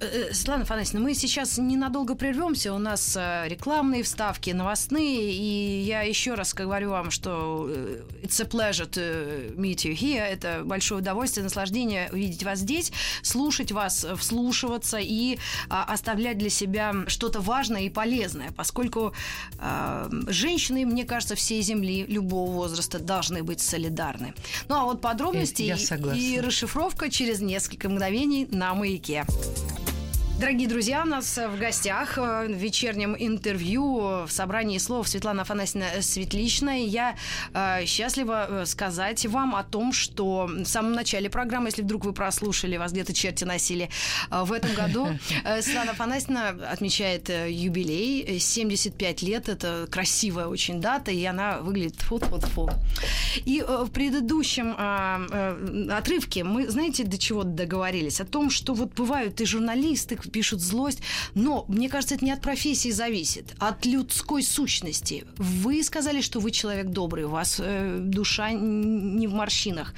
Э, 0.00 0.32
Светлана 0.32 0.62
Афанасьевна, 0.62 1.00
мы 1.00 1.14
сейчас 1.14 1.58
ненадолго 1.58 2.14
прервемся. 2.14 2.72
У 2.74 2.78
нас 2.78 3.16
э, 3.16 3.44
рекламные 3.48 4.02
вставки, 4.02 4.50
новостные. 4.50 5.32
И 5.32 5.82
я 5.82 6.02
еще 6.02 6.34
раз 6.34 6.54
говорю 6.54 6.90
вам, 6.90 7.10
что 7.10 7.68
it's 8.22 8.40
a 8.40 8.46
pleasure 8.46 8.88
to 8.88 9.54
meet 9.56 9.84
you 9.84 9.92
here. 10.02 10.22
Это 10.24 10.62
большое 10.64 11.00
удовольствие, 11.00 11.44
наслаждение 11.44 12.08
увидеть 12.12 12.42
вас 12.44 12.58
здесь, 12.60 12.92
слушать 13.22 13.72
вас, 13.72 14.04
э, 14.04 14.16
вслушиваться 14.16 14.98
и 15.00 15.38
а, 15.68 15.84
оставлять 15.84 16.38
для 16.38 16.50
себя 16.50 16.92
что-то 17.06 17.40
важное 17.40 17.82
и 17.82 17.88
полезное, 17.90 18.50
поскольку 18.56 19.12
э, 19.58 20.10
женщины, 20.28 20.84
мне 20.86 21.04
кажется, 21.04 21.34
всей 21.34 21.62
земли 21.62 22.04
любого 22.08 22.50
возраста 22.50 22.98
должны 22.98 23.42
быть 23.42 23.60
солидарны. 23.60 24.34
Ну 24.68 24.74
а 24.76 24.84
вот 24.84 25.00
подробности 25.00 25.62
и- 25.62 25.66
и 26.18 26.40
расшифровка 26.40 27.10
через 27.10 27.40
несколько 27.40 27.88
мгновений 27.88 28.48
на 28.50 28.74
маяке. 28.74 29.24
Дорогие 30.40 30.66
друзья, 30.66 31.02
у 31.02 31.06
нас 31.06 31.36
в 31.38 31.58
гостях 31.58 32.16
э, 32.18 32.46
в 32.48 32.52
вечернем 32.52 33.14
интервью 33.16 34.00
э, 34.00 34.26
в 34.26 34.32
собрании 34.32 34.78
слов 34.78 35.06
Светлана 35.06 35.42
Афанасьевна 35.42 36.00
Светличная. 36.00 36.78
Я 36.78 37.14
э, 37.52 37.84
счастлива 37.84 38.62
э, 38.62 38.66
сказать 38.66 39.24
вам 39.26 39.54
о 39.54 39.62
том, 39.62 39.92
что 39.92 40.48
в 40.50 40.64
самом 40.64 40.94
начале 40.94 41.30
программы, 41.30 41.68
если 41.68 41.82
вдруг 41.82 42.04
вы 42.04 42.12
прослушали, 42.12 42.76
вас 42.76 42.92
где-то 42.92 43.12
черти 43.12 43.44
носили, 43.44 43.90
э, 44.30 44.42
в 44.42 44.52
этом 44.52 44.74
году 44.74 45.06
э, 45.44 45.62
Светлана 45.62 45.92
Афанасьевна 45.92 46.48
отмечает 46.70 47.30
э, 47.30 47.52
юбилей, 47.52 48.22
э, 48.22 48.38
75 48.38 49.22
лет, 49.22 49.48
это 49.48 49.86
красивая 49.88 50.46
очень 50.46 50.80
дата, 50.80 51.12
и 51.12 51.24
она 51.24 51.58
выглядит 51.58 52.00
фу-фу-фу. 52.00 52.70
И 53.44 53.60
э, 53.60 53.84
в 53.84 53.90
предыдущем 53.90 54.74
а, 54.76 55.20
э, 55.30 55.88
отрывке 55.92 56.42
мы, 56.42 56.68
знаете, 56.68 57.04
до 57.04 57.18
чего 57.18 57.44
договорились? 57.44 58.20
О 58.20 58.24
том, 58.24 58.50
что 58.50 58.74
вот 58.74 58.94
бывают 58.94 59.40
и 59.40 59.44
журналисты 59.44 60.16
пишут 60.32 60.60
злость, 60.60 61.00
но 61.34 61.64
мне 61.68 61.88
кажется, 61.88 62.14
это 62.14 62.24
не 62.24 62.32
от 62.32 62.40
профессии 62.40 62.90
зависит, 62.90 63.54
а 63.58 63.68
от 63.68 63.86
людской 63.86 64.42
сущности. 64.42 65.24
Вы 65.36 65.82
сказали, 65.84 66.20
что 66.20 66.40
вы 66.40 66.50
человек 66.50 66.86
добрый, 66.86 67.24
у 67.24 67.30
вас 67.30 67.60
э, 67.62 67.98
душа 68.00 68.50
не 68.52 69.26
в 69.28 69.34
морщинах. 69.34 69.94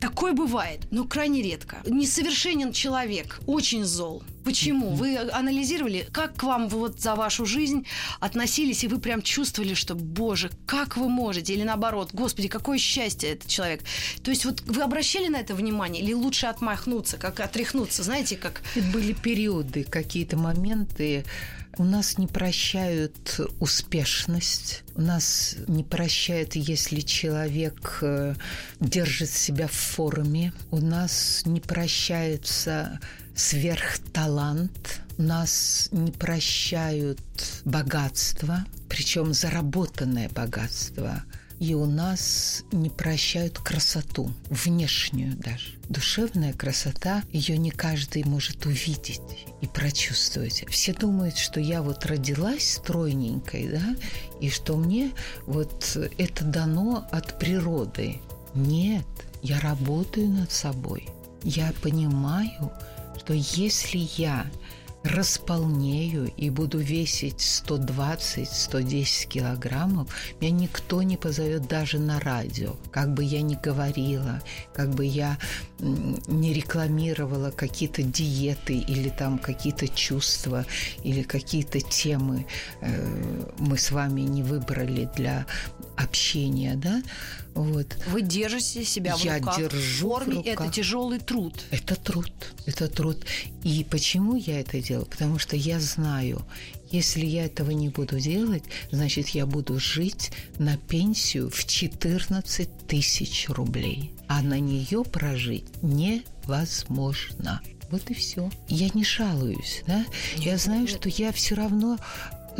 Такое 0.00 0.32
бывает, 0.32 0.80
но 0.90 1.04
крайне 1.04 1.42
редко. 1.42 1.82
Несовершенен 1.86 2.72
человек, 2.72 3.40
очень 3.46 3.84
зол. 3.84 4.22
Почему? 4.48 4.94
Вы 4.94 5.18
анализировали, 5.18 6.08
как 6.10 6.36
к 6.36 6.42
вам 6.42 6.70
вот 6.70 7.02
за 7.02 7.14
вашу 7.14 7.44
жизнь 7.44 7.86
относились, 8.18 8.82
и 8.82 8.88
вы 8.88 8.98
прям 8.98 9.20
чувствовали, 9.20 9.74
что, 9.74 9.94
боже, 9.94 10.50
как 10.64 10.96
вы 10.96 11.10
можете? 11.10 11.52
Или 11.52 11.64
наоборот, 11.64 12.14
господи, 12.14 12.48
какое 12.48 12.78
счастье 12.78 13.32
этот 13.32 13.50
человек. 13.50 13.82
То 14.22 14.30
есть 14.30 14.46
вот 14.46 14.62
вы 14.62 14.80
обращали 14.80 15.28
на 15.28 15.36
это 15.36 15.54
внимание 15.54 16.02
или 16.02 16.14
лучше 16.14 16.46
отмахнуться, 16.46 17.18
как 17.18 17.40
отряхнуться, 17.40 18.02
знаете, 18.02 18.38
как... 18.38 18.62
Были 18.90 19.12
периоды, 19.12 19.84
какие-то 19.84 20.38
моменты. 20.38 21.26
У 21.76 21.84
нас 21.84 22.16
не 22.16 22.26
прощают 22.26 23.40
успешность, 23.60 24.82
у 24.94 25.02
нас 25.02 25.56
не 25.66 25.84
прощают, 25.84 26.56
если 26.56 27.00
человек 27.00 27.98
э, 28.00 28.34
держит 28.80 29.28
себя 29.28 29.68
в 29.68 29.72
форме, 29.72 30.54
у 30.70 30.78
нас 30.78 31.42
не 31.44 31.60
прощается 31.60 32.98
сверхталант, 33.38 35.00
нас 35.16 35.88
не 35.92 36.10
прощают 36.10 37.20
богатство, 37.64 38.64
причем 38.88 39.32
заработанное 39.32 40.28
богатство. 40.28 41.22
И 41.60 41.74
у 41.74 41.86
нас 41.86 42.62
не 42.70 42.88
прощают 42.88 43.58
красоту, 43.58 44.32
внешнюю 44.48 45.36
даже. 45.36 45.74
Душевная 45.88 46.52
красота, 46.52 47.24
ее 47.32 47.58
не 47.58 47.70
каждый 47.70 48.22
может 48.24 48.64
увидеть 48.66 49.20
и 49.60 49.66
прочувствовать. 49.66 50.64
Все 50.68 50.92
думают, 50.92 51.36
что 51.36 51.58
я 51.58 51.82
вот 51.82 52.06
родилась 52.06 52.74
стройненькой, 52.74 53.68
да, 53.70 53.96
и 54.40 54.50
что 54.50 54.76
мне 54.76 55.10
вот 55.46 55.96
это 56.16 56.44
дано 56.44 57.08
от 57.10 57.38
природы. 57.40 58.20
Нет, 58.54 59.06
я 59.42 59.58
работаю 59.58 60.28
над 60.28 60.52
собой. 60.52 61.08
Я 61.42 61.72
понимаю, 61.82 62.72
что 63.18 63.34
если 63.34 63.98
я 64.16 64.46
располнею 65.04 66.30
и 66.36 66.50
буду 66.50 66.78
весить 66.78 67.40
120-110 67.66 69.28
килограммов, 69.28 70.08
меня 70.40 70.50
никто 70.52 71.02
не 71.02 71.16
позовет 71.16 71.68
даже 71.68 71.98
на 71.98 72.20
радио. 72.20 72.76
Как 72.90 73.14
бы 73.14 73.24
я 73.24 73.42
ни 73.42 73.54
говорила, 73.54 74.42
как 74.74 74.90
бы 74.90 75.04
я 75.04 75.38
не 75.78 76.52
рекламировала 76.52 77.50
какие-то 77.50 78.02
диеты 78.02 78.74
или 78.74 79.08
там 79.08 79.38
какие-то 79.38 79.88
чувства 79.88 80.66
или 81.04 81.22
какие-то 81.22 81.80
темы 81.80 82.46
э, 82.80 83.52
мы 83.58 83.78
с 83.78 83.90
вами 83.90 84.22
не 84.22 84.42
выбрали 84.42 85.08
для 85.16 85.46
общения, 85.96 86.74
да, 86.76 87.02
вот. 87.64 87.98
Вы 88.06 88.22
держите 88.22 88.84
себя 88.84 89.16
в 89.16 89.24
я 89.24 89.38
руках. 89.38 89.58
держу 89.58 90.10
в 90.10 90.24
в 90.24 90.28
руках. 90.28 90.46
Это 90.46 90.68
тяжелый 90.68 91.18
труд. 91.18 91.54
Это 91.70 91.96
труд, 91.96 92.32
это 92.66 92.88
труд. 92.88 93.24
И 93.64 93.84
почему 93.90 94.36
я 94.36 94.60
это 94.60 94.80
делаю? 94.80 95.06
Потому 95.06 95.40
что 95.40 95.56
я 95.56 95.80
знаю, 95.80 96.46
если 96.90 97.26
я 97.26 97.46
этого 97.46 97.72
не 97.72 97.88
буду 97.88 98.20
делать, 98.20 98.62
значит, 98.92 99.30
я 99.30 99.44
буду 99.44 99.80
жить 99.80 100.30
на 100.58 100.76
пенсию 100.76 101.50
в 101.50 101.64
14 101.64 102.86
тысяч 102.86 103.48
рублей. 103.48 104.12
А 104.28 104.40
на 104.42 104.60
нее 104.60 105.02
прожить 105.02 105.66
невозможно. 105.82 107.60
Вот 107.90 108.08
и 108.10 108.14
все. 108.14 108.50
Я 108.68 108.88
не 108.94 109.04
жалуюсь, 109.04 109.82
да? 109.86 110.04
я 110.36 110.58
знаю, 110.58 110.86
что 110.86 111.08
я 111.08 111.32
все 111.32 111.56
равно 111.56 111.98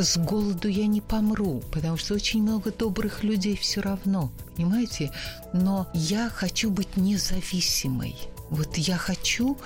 с 0.05 0.17
голоду 0.17 0.69
я 0.69 0.87
не 0.87 1.01
помру, 1.01 1.63
потому 1.73 1.97
что 1.97 2.15
очень 2.15 2.43
много 2.43 2.71
добрых 2.71 3.25
людей 3.25 3.57
все 3.57 3.81
равно, 3.81 4.31
понимаете? 4.57 5.11
Но 5.53 5.89
я 5.93 6.31
хочу 6.31 6.71
быть 6.71 6.97
независимой. 6.97 8.17
Вот 8.51 8.77
я 8.77 8.97
хочу 8.97 9.59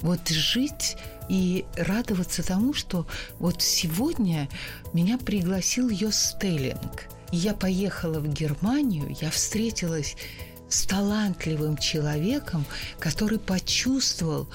вот 0.00 0.28
жить 0.28 0.96
и 1.28 1.64
радоваться 1.76 2.42
тому, 2.42 2.74
что 2.74 3.06
вот 3.38 3.62
сегодня 3.62 4.48
меня 4.92 5.18
пригласил 5.18 5.88
ее 5.88 6.12
Стеллинг. 6.12 7.06
Я 7.32 7.54
поехала 7.54 8.20
в 8.20 8.28
Германию, 8.28 9.14
я 9.20 9.30
встретилась 9.30 10.16
с 10.68 10.84
талантливым 10.84 11.76
человеком, 11.76 12.64
который 12.98 13.38
почувствовал, 13.38 14.48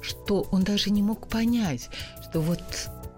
что 0.00 0.46
он 0.50 0.62
даже 0.62 0.90
не 0.90 1.02
мог 1.02 1.28
понять, 1.28 1.88
что 2.28 2.40
вот 2.40 2.62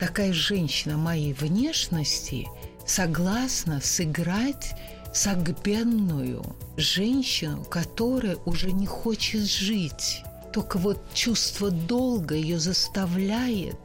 такая 0.02 0.32
женщина 0.32 0.96
моей 0.96 1.32
внешности 1.32 2.48
согласна 2.84 3.80
сыграть 3.80 4.74
сагбенную 5.14 6.44
женщину, 6.76 7.62
которая 7.62 8.34
уже 8.44 8.72
не 8.72 8.84
хочет 8.84 9.42
жить. 9.42 10.24
Только 10.52 10.78
вот 10.78 11.00
чувство 11.14 11.70
долга 11.70 12.34
ее 12.34 12.58
заставляет 12.58 13.78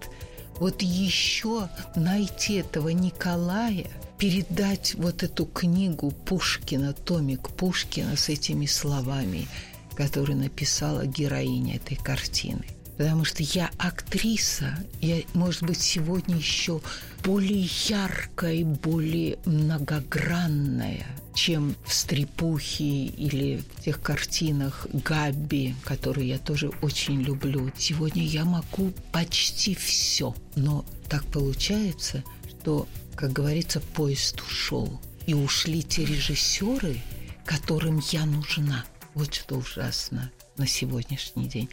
вот 0.56 0.82
еще 0.82 1.70
найти 1.96 2.56
этого 2.56 2.90
Николая, 2.90 3.86
передать 4.18 4.96
вот 4.96 5.22
эту 5.22 5.46
книгу 5.46 6.10
Пушкина, 6.10 6.94
томик 6.94 7.48
Пушкина 7.50 8.18
с 8.18 8.28
этими 8.30 8.66
словами, 8.66 9.48
которые 9.96 10.36
написала 10.36 11.06
героиня 11.06 11.76
этой 11.76 11.96
картины 11.96 12.66
потому 12.98 13.26
что 13.26 13.44
я 13.44 13.70
актриса, 13.78 14.76
я, 15.02 15.22
может 15.34 15.64
быть, 15.64 15.80
сегодня 15.80 16.36
еще 16.36 16.82
более 17.24 17.70
яркая, 17.88 18.66
более 18.66 19.38
многогранная, 19.46 21.06
чем 21.36 21.76
в 21.86 21.94
«Стрепухе» 21.94 23.06
или 23.06 23.62
в 23.76 23.84
тех 23.84 24.02
картинах 24.02 24.88
Габи, 24.92 25.76
которые 25.84 26.30
я 26.30 26.40
тоже 26.40 26.72
очень 26.82 27.22
люблю. 27.22 27.72
Сегодня 27.78 28.24
я 28.24 28.46
могу 28.46 28.92
почти 29.12 29.76
все, 29.76 30.36
но 30.56 30.84
так 31.08 31.24
получается, 31.26 32.24
что, 32.50 32.88
как 33.16 33.32
говорится, 33.32 33.80
поезд 33.80 34.42
ушел, 34.42 35.00
и 35.28 35.34
ушли 35.34 35.84
те 35.84 36.06
режиссеры, 36.06 37.00
которым 37.46 38.02
я 38.12 38.26
нужна. 38.26 38.86
Вот 39.14 39.34
что 39.34 39.56
ужасно 39.56 40.32
на 40.58 40.66
сегодняшний 40.66 41.48
день. 41.48 41.70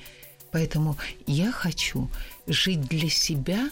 Поэтому 0.55 0.97
я 1.27 1.51
хочу 1.51 2.09
жить 2.47 2.83
для 2.83 3.11
себя, 3.11 3.71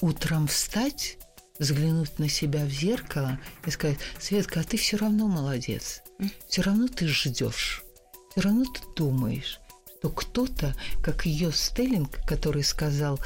утром 0.00 0.46
встать, 0.46 1.18
взглянуть 1.58 2.18
на 2.18 2.30
себя 2.30 2.64
в 2.64 2.70
зеркало 2.70 3.38
и 3.66 3.70
сказать, 3.70 3.98
Светка, 4.18 4.60
а 4.60 4.64
ты 4.64 4.78
все 4.78 4.96
равно 4.96 5.26
молодец. 5.26 6.00
Все 6.48 6.62
равно 6.62 6.88
ты 6.88 7.06
ждешь. 7.06 7.84
Все 8.30 8.40
равно 8.40 8.64
ты 8.64 8.80
думаешь, 8.96 9.60
что 9.98 10.08
кто-то, 10.08 10.74
как 11.02 11.26
ее 11.26 11.52
Стеллинг, 11.52 12.24
который 12.26 12.64
сказал 12.64 13.20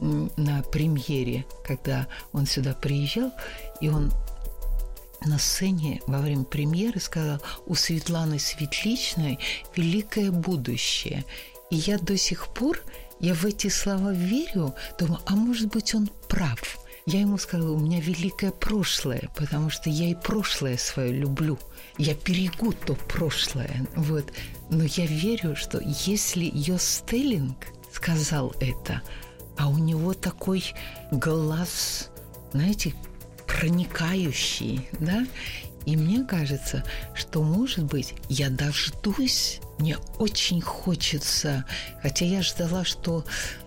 на 0.00 0.62
премьере, 0.62 1.46
когда 1.64 2.08
он 2.32 2.44
сюда 2.44 2.74
приезжал, 2.74 3.30
и 3.80 3.88
он 3.88 4.12
на 5.24 5.38
сцене 5.38 6.02
во 6.08 6.18
время 6.18 6.42
премьеры 6.42 6.98
сказал, 6.98 7.40
у 7.66 7.76
Светланы 7.76 8.40
Светличной 8.40 9.38
великое 9.76 10.32
будущее. 10.32 11.24
И 11.70 11.76
я 11.76 11.98
до 11.98 12.16
сих 12.16 12.48
пор, 12.48 12.80
я 13.20 13.34
в 13.34 13.44
эти 13.44 13.68
слова 13.68 14.12
верю, 14.12 14.74
думаю, 14.98 15.20
а 15.26 15.34
может 15.34 15.68
быть 15.68 15.94
он 15.94 16.08
прав. 16.28 16.78
Я 17.06 17.20
ему 17.20 17.38
сказала, 17.38 17.72
у 17.72 17.78
меня 17.78 18.00
великое 18.00 18.50
прошлое, 18.50 19.30
потому 19.34 19.70
что 19.70 19.88
я 19.88 20.10
и 20.10 20.14
прошлое 20.14 20.76
свое 20.76 21.12
люблю. 21.12 21.58
Я 21.96 22.14
берегу 22.14 22.72
то 22.72 22.94
прошлое. 22.94 23.86
Вот. 23.96 24.30
Но 24.70 24.84
я 24.84 25.06
верю, 25.06 25.56
что 25.56 25.80
если 26.06 26.44
ее 26.44 26.78
Стеллинг 26.78 27.56
сказал 27.92 28.54
это, 28.60 29.02
а 29.56 29.68
у 29.68 29.78
него 29.78 30.12
такой 30.12 30.62
глаз, 31.10 32.10
знаете, 32.52 32.94
проникающий, 33.46 34.88
да, 35.00 35.26
и 35.86 35.96
мне 35.96 36.24
кажется, 36.24 36.84
что, 37.14 37.42
может 37.42 37.84
быть, 37.84 38.14
я 38.28 38.50
дождусь, 38.50 39.60
мне 39.78 39.96
очень 40.18 40.60
хочется, 40.60 41.64
хотя 42.02 42.24
я 42.24 42.42
ждала, 42.42 42.84
что 42.84 43.24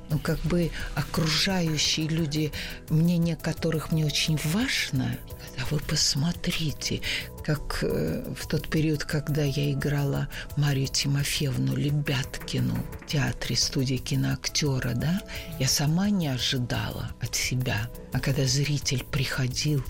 ну, 0.09 0.19
как 0.19 0.39
бы 0.39 0.71
окружающие 0.95 2.07
люди, 2.07 2.51
мнение 2.89 3.37
которых 3.37 3.91
мне 3.91 4.05
очень 4.05 4.37
важно, 4.43 5.17
а 5.57 5.65
вы 5.73 5.79
посмотрите, 5.79 7.01
как 7.45 7.79
э, 7.81 8.33
в 8.37 8.47
тот 8.47 8.67
период, 8.67 9.05
когда 9.05 9.43
я 9.43 9.71
играла 9.71 10.27
Марию 10.57 10.87
Тимофеевну 10.87 11.75
Лебяткину 11.75 12.75
в 13.01 13.07
театре 13.07 13.55
студии 13.55 13.95
киноактера, 13.95 14.93
да, 14.95 15.21
я 15.59 15.67
сама 15.67 16.09
не 16.09 16.27
ожидала 16.27 17.11
от 17.21 17.35
себя. 17.35 17.89
А 18.13 18.19
когда 18.19 18.45
зритель 18.45 19.03
приходил 19.03 19.83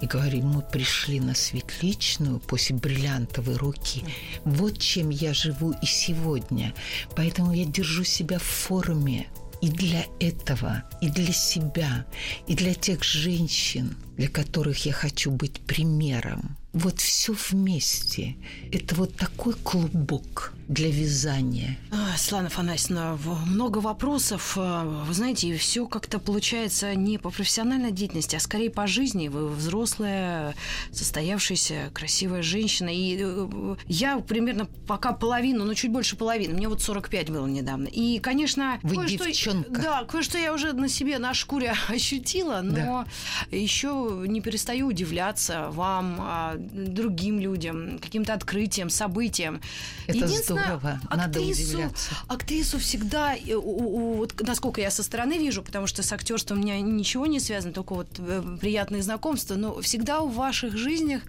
и 0.00 0.06
говорим, 0.06 0.48
мы 0.48 0.62
пришли 0.62 1.20
на 1.20 1.34
светличную 1.34 2.40
после 2.40 2.76
бриллиантовой 2.76 3.56
руки. 3.56 4.04
Вот 4.44 4.78
чем 4.78 5.10
я 5.10 5.32
живу 5.32 5.74
и 5.82 5.86
сегодня. 5.86 6.74
Поэтому 7.16 7.52
я 7.52 7.64
держу 7.64 8.04
себя 8.04 8.38
в 8.38 8.42
форме 8.42 9.28
и 9.62 9.68
для 9.68 10.04
этого, 10.20 10.84
и 11.00 11.08
для 11.08 11.32
себя, 11.32 12.06
и 12.46 12.54
для 12.54 12.74
тех 12.74 13.02
женщин, 13.02 13.96
для 14.16 14.28
которых 14.28 14.84
я 14.84 14.92
хочу 14.92 15.30
быть 15.30 15.60
примером. 15.60 16.56
Вот 16.74 17.00
все 17.00 17.34
вместе. 17.50 18.34
Это 18.72 18.96
вот 18.96 19.14
такой 19.14 19.54
клубок 19.54 20.52
для 20.66 20.90
вязания. 20.90 21.78
А, 21.92 22.16
Слана 22.16 22.48
Афанасьевна, 22.48 23.16
много 23.46 23.78
вопросов. 23.78 24.54
А, 24.56 24.84
вы 24.84 25.14
знаете, 25.14 25.56
все 25.56 25.86
как-то 25.86 26.18
получается 26.18 26.94
не 26.96 27.18
по 27.18 27.30
профессиональной 27.30 27.92
деятельности, 27.92 28.34
а 28.34 28.40
скорее 28.40 28.70
по 28.70 28.88
жизни. 28.88 29.28
Вы 29.28 29.48
взрослая, 29.48 30.56
состоявшаяся, 30.90 31.90
красивая 31.92 32.42
женщина. 32.42 32.88
И 32.88 33.18
э, 33.20 33.76
я 33.86 34.18
примерно 34.18 34.66
пока 34.88 35.12
половину, 35.12 35.64
ну 35.64 35.74
чуть 35.74 35.92
больше 35.92 36.16
половины. 36.16 36.54
Мне 36.54 36.68
вот 36.68 36.82
45 36.82 37.30
было 37.30 37.46
недавно. 37.46 37.86
И, 37.86 38.18
конечно, 38.18 38.80
Вы 38.82 38.96
кое-что, 38.96 39.26
девчонка. 39.26 39.70
Да, 39.70 40.04
кое-что 40.04 40.38
я 40.38 40.52
уже 40.52 40.72
на 40.72 40.88
себе, 40.88 41.18
на 41.18 41.34
шкуре 41.34 41.74
ощутила, 41.88 42.62
но 42.62 42.74
да. 42.74 43.56
еще 43.56 44.24
не 44.26 44.40
перестаю 44.40 44.88
удивляться 44.88 45.68
вам, 45.70 46.16
а, 46.18 46.56
другим 46.72 47.38
людям, 47.40 47.98
каким-то 47.98 48.34
открытиям, 48.34 48.90
событиям. 48.90 49.60
Это 50.06 50.26
здорово, 50.26 51.00
актрису, 51.08 51.16
надо 51.16 51.40
удивляться. 51.40 52.10
Актрису 52.28 52.78
всегда, 52.78 53.34
у, 53.48 53.58
у, 53.58 54.14
вот, 54.16 54.40
насколько 54.40 54.80
я 54.80 54.90
со 54.90 55.02
стороны 55.02 55.38
вижу, 55.38 55.62
потому 55.62 55.86
что 55.86 56.02
с 56.02 56.12
актерством 56.12 56.58
у 56.58 56.62
меня 56.62 56.80
ничего 56.80 57.26
не 57.26 57.40
связано, 57.40 57.72
только 57.72 57.94
вот 57.94 58.08
э, 58.18 58.56
приятные 58.60 59.02
знакомства, 59.02 59.54
но 59.54 59.80
всегда 59.80 60.20
в 60.20 60.34
ваших 60.34 60.76
жизнях 60.76 61.22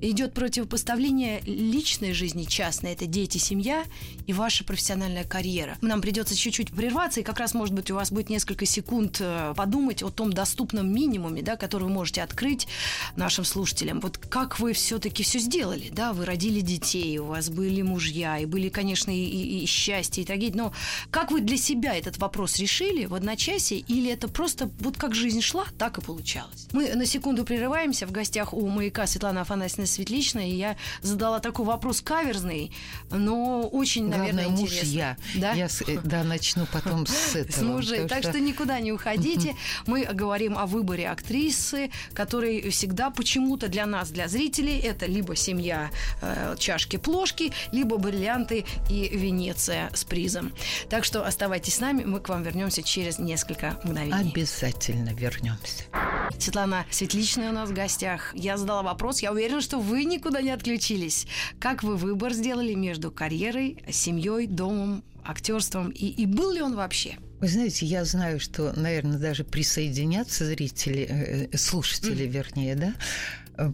идет 0.00 0.34
противопоставление 0.34 1.40
личной 1.42 2.12
жизни, 2.12 2.44
частной, 2.44 2.92
это 2.92 3.06
дети, 3.06 3.38
семья, 3.38 3.84
и 4.26 4.32
ваша 4.32 4.64
профессиональная 4.64 5.24
карьера. 5.24 5.76
Нам 5.80 6.00
придется 6.00 6.36
чуть-чуть 6.36 6.72
прерваться, 6.72 7.20
и 7.20 7.22
как 7.22 7.38
раз, 7.38 7.54
может 7.54 7.74
быть, 7.74 7.90
у 7.90 7.94
вас 7.94 8.10
будет 8.10 8.30
несколько 8.30 8.66
секунд 8.66 9.18
э, 9.20 9.54
подумать 9.56 10.02
о 10.02 10.10
том 10.10 10.32
доступном 10.32 10.92
минимуме, 10.92 11.42
да, 11.42 11.56
который 11.56 11.84
вы 11.84 11.90
можете 11.90 12.22
открыть 12.22 12.68
нашим 13.16 13.44
слушателям. 13.44 14.00
Вот 14.00 14.18
как 14.18 14.58
вы 14.58 14.72
все-таки 14.82 15.22
все 15.22 15.38
сделали, 15.38 15.90
да, 15.90 16.12
вы 16.12 16.24
родили 16.24 16.60
детей, 16.60 17.18
у 17.18 17.26
вас 17.26 17.48
были 17.50 17.82
мужья, 17.82 18.38
и 18.38 18.46
были, 18.46 18.68
конечно, 18.68 19.10
и, 19.10 19.24
и, 19.24 19.62
и 19.62 19.66
счастье, 19.66 20.22
и 20.22 20.26
трагедии, 20.26 20.56
но 20.56 20.72
как 21.10 21.30
вы 21.30 21.40
для 21.40 21.56
себя 21.56 21.94
этот 21.94 22.18
вопрос 22.18 22.58
решили 22.58 23.06
в 23.06 23.14
одночасье, 23.14 23.78
или 23.78 24.10
это 24.10 24.28
просто 24.28 24.70
вот 24.80 24.96
как 24.96 25.14
жизнь 25.14 25.40
шла, 25.40 25.64
так 25.78 25.98
и 25.98 26.00
получалось? 26.00 26.68
Мы 26.72 26.94
на 26.94 27.06
секунду 27.06 27.44
прерываемся, 27.44 28.06
в 28.06 28.12
гостях 28.12 28.52
у 28.54 28.68
«Маяка» 28.68 29.06
Светлана 29.06 29.42
Афанасьевна 29.42 29.86
Светличная, 29.86 30.48
и 30.48 30.54
я 30.54 30.76
задала 31.02 31.40
такой 31.40 31.64
вопрос 31.64 32.00
каверзный, 32.00 32.72
но 33.10 33.62
очень, 33.62 34.08
Главное, 34.08 34.32
наверное, 34.32 34.48
муж 34.48 34.70
интересный. 34.70 34.96
я. 34.96 35.16
Да? 35.36 35.52
Я 35.52 35.68
да, 36.04 36.24
начну 36.24 36.66
потом 36.72 37.06
с 37.06 37.34
этого. 37.36 37.52
С 37.52 37.62
мужей. 37.62 38.08
Так 38.08 38.22
что 38.22 38.40
никуда 38.40 38.80
не 38.80 38.92
уходите. 38.92 39.56
Мы 39.86 40.04
говорим 40.04 40.58
о 40.58 40.66
выборе 40.66 41.08
актрисы, 41.08 41.90
который 42.14 42.70
всегда 42.70 43.10
почему-то 43.10 43.68
для 43.68 43.86
нас, 43.86 44.10
для 44.10 44.28
зрителей, 44.28 44.71
это 44.80 45.06
либо 45.06 45.36
семья 45.36 45.90
э, 46.20 46.56
чашки-плошки, 46.58 47.52
либо 47.72 47.96
бриллианты 47.96 48.64
и 48.90 49.08
Венеция 49.08 49.90
с 49.94 50.04
призом. 50.04 50.52
Так 50.88 51.04
что 51.04 51.26
оставайтесь 51.26 51.76
с 51.76 51.80
нами, 51.80 52.04
мы 52.04 52.20
к 52.20 52.28
вам 52.28 52.42
вернемся 52.42 52.82
через 52.82 53.18
несколько 53.18 53.78
мгновений. 53.84 54.30
Обязательно 54.30 55.10
вернемся. 55.10 55.84
Светлана 56.38 56.86
Светличная 56.90 57.50
у 57.50 57.54
нас 57.54 57.70
в 57.70 57.72
гостях. 57.72 58.34
Я 58.34 58.56
задала 58.56 58.82
вопрос, 58.82 59.20
я 59.20 59.32
уверена, 59.32 59.60
что 59.60 59.78
вы 59.78 60.04
никуда 60.04 60.42
не 60.42 60.50
отключились. 60.50 61.26
Как 61.58 61.82
вы 61.82 61.96
выбор 61.96 62.32
сделали 62.32 62.74
между 62.74 63.10
карьерой, 63.10 63.82
семьей, 63.90 64.46
домом, 64.46 65.04
актерством 65.24 65.90
и, 65.90 66.06
и 66.06 66.26
был 66.26 66.52
ли 66.52 66.60
он 66.62 66.74
вообще? 66.74 67.16
Вы 67.40 67.48
знаете, 67.48 67.86
я 67.86 68.04
знаю, 68.04 68.38
что, 68.38 68.72
наверное, 68.76 69.18
даже 69.18 69.42
присоединятся 69.42 70.46
зрители, 70.46 71.06
э, 71.08 71.48
э, 71.50 71.56
слушатели, 71.56 72.24
вернее, 72.24 72.76
да, 72.76 72.94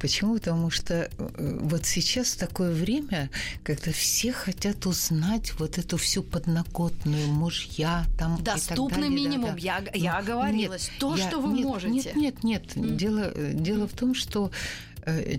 Почему? 0.01 0.35
Потому 0.35 0.71
что 0.71 0.95
э, 0.95 1.59
вот 1.61 1.87
сейчас 1.87 2.35
такое 2.35 2.73
время, 2.73 3.31
когда 3.63 3.93
все 3.93 4.33
хотят 4.33 4.87
узнать 4.87 5.53
вот 5.59 5.79
эту 5.79 5.97
всю 5.97 6.23
подноготную 6.23 7.29
мужья 7.29 8.05
там 8.19 8.43
Доступный 8.43 9.09
минимум, 9.09 9.51
да, 9.57 9.81
да. 9.81 9.91
я, 9.91 9.91
я 9.95 10.19
оговорилась. 10.19 10.89
Нет, 10.91 10.99
То, 10.99 11.17
я, 11.17 11.29
что 11.29 11.41
вы 11.41 11.55
нет, 11.55 11.65
можете. 11.65 12.13
Нет, 12.15 12.15
нет, 12.15 12.45
нет. 12.45 12.77
Mm. 12.77 12.97
Дело, 12.97 13.33
дело 13.55 13.87
в 13.87 13.93
том, 13.93 14.15
что 14.15 14.51
Э, 14.51 14.88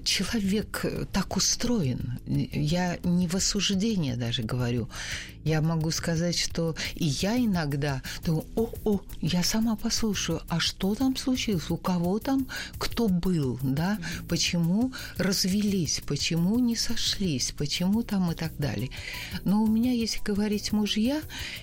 человек 0.04 0.86
так 1.12 1.38
устроен. 1.38 2.20
Я 2.26 2.98
не 3.04 3.28
в 3.28 3.36
осуждение 3.36 4.16
даже 4.16 4.44
говорю. 4.44 4.90
Я 5.44 5.62
могу 5.62 5.90
сказать, 5.92 6.38
что 6.38 6.76
и 6.96 7.06
я 7.06 7.38
иногда 7.38 8.02
думаю, 8.26 8.46
о-о, 8.56 9.02
я 9.22 9.42
сама 9.42 9.76
послушаю, 9.76 10.42
а 10.50 10.60
что 10.60 10.96
там 10.96 11.16
случилось, 11.16 11.70
у 11.70 11.78
кого 11.78 12.20
там, 12.20 12.48
кто 12.78 13.08
был, 13.08 13.58
да, 13.62 14.00
почему 14.28 14.94
развелись, 15.18 16.02
почему 16.06 16.60
не 16.60 16.76
сошлись, 16.76 17.54
почему 17.58 18.04
там 18.04 18.32
и 18.32 18.36
так 18.36 18.52
далее. 18.58 18.90
Но 19.46 19.64
у 19.64 19.68
меня, 19.68 19.94
если 19.94 20.22
говорить 20.22 20.72
мужья, 20.72 21.22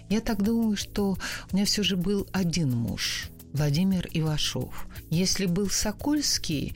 я 0.08 0.20
так 0.20 0.42
думаю, 0.42 0.76
что 0.76 1.18
у 1.52 1.54
меня 1.54 1.66
все 1.66 1.82
же 1.82 1.96
был 1.96 2.26
один 2.32 2.70
муж– 2.70 3.28
Владимир 3.52 4.06
Ивашов. 4.12 4.86
Если 5.10 5.46
был 5.46 5.70
Сокольский, 5.70 6.74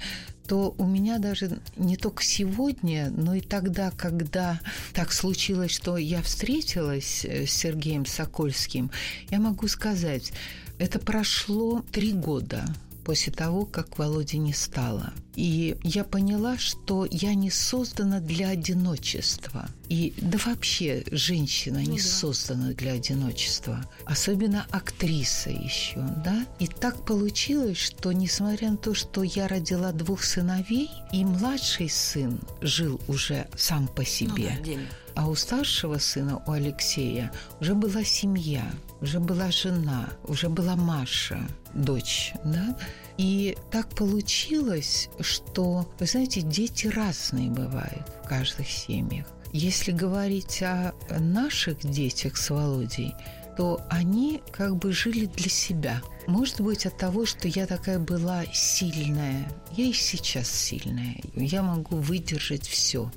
то 0.50 0.74
у 0.78 0.84
меня 0.84 1.20
даже 1.20 1.60
не 1.76 1.96
только 1.96 2.24
сегодня, 2.24 3.12
но 3.16 3.36
и 3.36 3.40
тогда, 3.40 3.92
когда 3.92 4.58
так 4.92 5.12
случилось, 5.12 5.70
что 5.70 5.96
я 5.96 6.20
встретилась 6.22 7.24
э, 7.24 7.46
с 7.46 7.52
Сергеем 7.52 8.04
Сокольским, 8.04 8.90
я 9.30 9.38
могу 9.38 9.68
сказать, 9.68 10.32
это 10.80 10.98
прошло 10.98 11.84
три 11.92 12.12
года 12.12 12.64
после 13.10 13.32
того, 13.32 13.66
как 13.66 13.98
Володи 13.98 14.38
не 14.38 14.52
стало. 14.52 15.12
И 15.34 15.76
я 15.82 16.04
поняла, 16.04 16.56
что 16.58 17.08
я 17.10 17.34
не 17.34 17.50
создана 17.50 18.20
для 18.20 18.50
одиночества. 18.50 19.68
И 19.88 20.14
да 20.18 20.38
вообще 20.46 21.02
женщина 21.10 21.78
не 21.78 21.88
ну, 21.88 21.96
да. 21.96 22.02
создана 22.02 22.72
для 22.72 22.92
одиночества. 22.92 23.84
Особенно 24.04 24.64
актриса 24.70 25.50
еще, 25.50 25.96
да? 26.24 26.46
И 26.60 26.68
так 26.68 27.04
получилось, 27.04 27.78
что 27.78 28.12
несмотря 28.12 28.70
на 28.70 28.76
то, 28.76 28.94
что 28.94 29.24
я 29.24 29.48
родила 29.48 29.90
двух 29.90 30.22
сыновей, 30.22 30.88
и 31.12 31.24
младший 31.24 31.88
сын 31.88 32.38
жил 32.60 33.00
уже 33.08 33.48
сам 33.56 33.88
по 33.88 34.04
себе. 34.04 34.52
Ну, 34.64 34.74
да, 34.74 34.80
а 35.16 35.28
у 35.28 35.34
старшего 35.34 35.98
сына, 35.98 36.42
у 36.46 36.52
Алексея, 36.52 37.32
уже 37.60 37.74
была 37.74 38.04
семья, 38.04 38.64
уже 39.00 39.18
была 39.18 39.50
жена, 39.50 40.08
уже 40.24 40.48
была 40.48 40.76
Маша, 40.76 41.40
дочь, 41.74 42.32
да? 42.44 42.76
И 43.20 43.54
так 43.70 43.94
получилось, 43.94 45.10
что, 45.20 45.86
вы 45.98 46.06
знаете, 46.06 46.40
дети 46.40 46.86
разные 46.86 47.50
бывают 47.50 48.08
в 48.24 48.26
каждых 48.26 48.66
семьях. 48.66 49.26
Если 49.52 49.92
говорить 49.92 50.62
о 50.62 50.94
наших 51.18 51.80
детях 51.80 52.38
с 52.38 52.48
Володей, 52.48 53.12
то 53.58 53.82
они 53.90 54.40
как 54.50 54.76
бы 54.76 54.94
жили 54.94 55.26
для 55.26 55.50
себя. 55.50 56.00
Может 56.28 56.62
быть, 56.62 56.86
от 56.86 56.96
того, 56.96 57.26
что 57.26 57.46
я 57.46 57.66
такая 57.66 57.98
была 57.98 58.46
сильная. 58.54 59.52
Я 59.76 59.84
и 59.84 59.92
сейчас 59.92 60.50
сильная. 60.50 61.20
Я 61.36 61.62
могу 61.62 61.96
выдержать 61.96 62.66
все. 62.66 63.12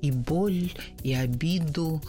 И 0.00 0.12
боль, 0.12 0.70
и 1.02 1.12
обиду, 1.12 2.00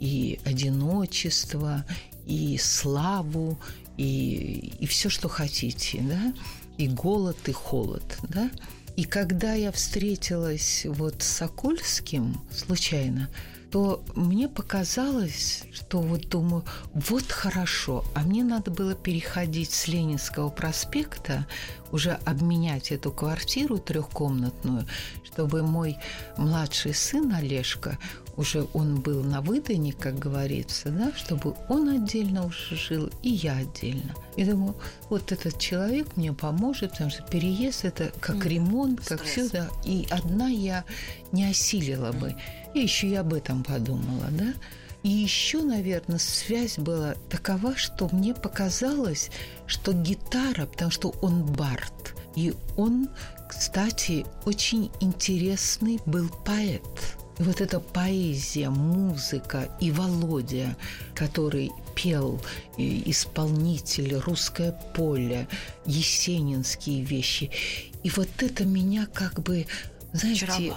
и 0.00 0.38
одиночество, 0.44 1.86
и 2.26 2.58
славу, 2.58 3.58
и, 3.96 4.74
и 4.80 4.86
все, 4.86 5.08
что 5.08 5.30
хотите, 5.30 6.02
да? 6.02 6.34
И 6.80 6.88
голод, 6.88 7.36
и 7.48 7.52
холод, 7.52 8.18
да? 8.22 8.50
И 8.96 9.04
когда 9.04 9.52
я 9.52 9.70
встретилась 9.70 10.86
вот 10.86 11.22
с 11.22 11.26
Сокольским 11.26 12.40
случайно, 12.50 13.28
то 13.70 14.02
мне 14.16 14.48
показалось, 14.48 15.64
что 15.72 16.00
вот 16.00 16.28
думаю, 16.28 16.64
вот 16.92 17.30
хорошо, 17.30 18.04
а 18.14 18.22
мне 18.22 18.42
надо 18.42 18.70
было 18.70 18.94
переходить 18.94 19.70
с 19.70 19.86
Ленинского 19.86 20.48
проспекта, 20.48 21.46
уже 21.92 22.12
обменять 22.24 22.92
эту 22.92 23.12
квартиру 23.12 23.78
трехкомнатную, 23.78 24.86
чтобы 25.24 25.62
мой 25.62 25.96
младший 26.36 26.94
сын 26.94 27.32
Олежка 27.32 27.98
уже 28.36 28.66
он 28.72 29.00
был 29.00 29.22
на 29.22 29.42
выдане, 29.42 29.92
как 29.92 30.18
говорится, 30.18 30.88
да, 30.90 31.12
чтобы 31.14 31.54
он 31.68 31.88
отдельно 31.88 32.46
уже 32.46 32.74
жил, 32.74 33.10
и 33.22 33.30
я 33.30 33.56
отдельно. 33.56 34.14
И 34.36 34.44
думаю, 34.44 34.74
вот 35.10 35.30
этот 35.30 35.58
человек 35.58 36.16
мне 36.16 36.32
поможет, 36.32 36.92
потому 36.92 37.10
что 37.10 37.22
переезд 37.24 37.84
это 37.84 38.12
как 38.20 38.36
mm. 38.36 38.48
ремонт, 38.48 39.00
как 39.06 39.22
все, 39.22 39.48
да. 39.50 39.68
И 39.84 40.06
одна 40.10 40.48
я 40.48 40.84
не 41.32 41.44
осилила 41.50 42.12
бы. 42.12 42.34
И 42.74 42.80
еще 42.80 43.08
и 43.08 43.14
об 43.14 43.34
этом 43.34 43.62
подумала, 43.62 44.28
да. 44.30 44.54
И 45.02 45.08
еще, 45.08 45.62
наверное, 45.62 46.18
связь 46.18 46.78
была 46.78 47.14
такова, 47.30 47.76
что 47.76 48.08
мне 48.12 48.34
показалось, 48.34 49.30
что 49.66 49.92
гитара, 49.92 50.66
потому 50.66 50.90
что 50.90 51.14
он 51.22 51.44
бард, 51.44 52.14
и 52.36 52.54
он, 52.76 53.08
кстати, 53.48 54.26
очень 54.44 54.90
интересный 55.00 55.98
был 56.04 56.28
поэт. 56.44 56.82
И 57.38 57.42
вот 57.42 57.62
эта 57.62 57.80
поэзия, 57.80 58.68
музыка 58.68 59.74
и 59.80 59.90
Володя, 59.90 60.76
который 61.14 61.70
пел 61.94 62.38
исполнитель, 62.76 64.16
русское 64.16 64.78
поле, 64.94 65.48
есенинские 65.86 67.02
вещи. 67.02 67.50
И 68.02 68.10
вот 68.10 68.28
это 68.38 68.66
меня 68.66 69.06
как 69.06 69.40
бы, 69.40 69.66
знаете, 70.12 70.44
Очаровал. 70.44 70.76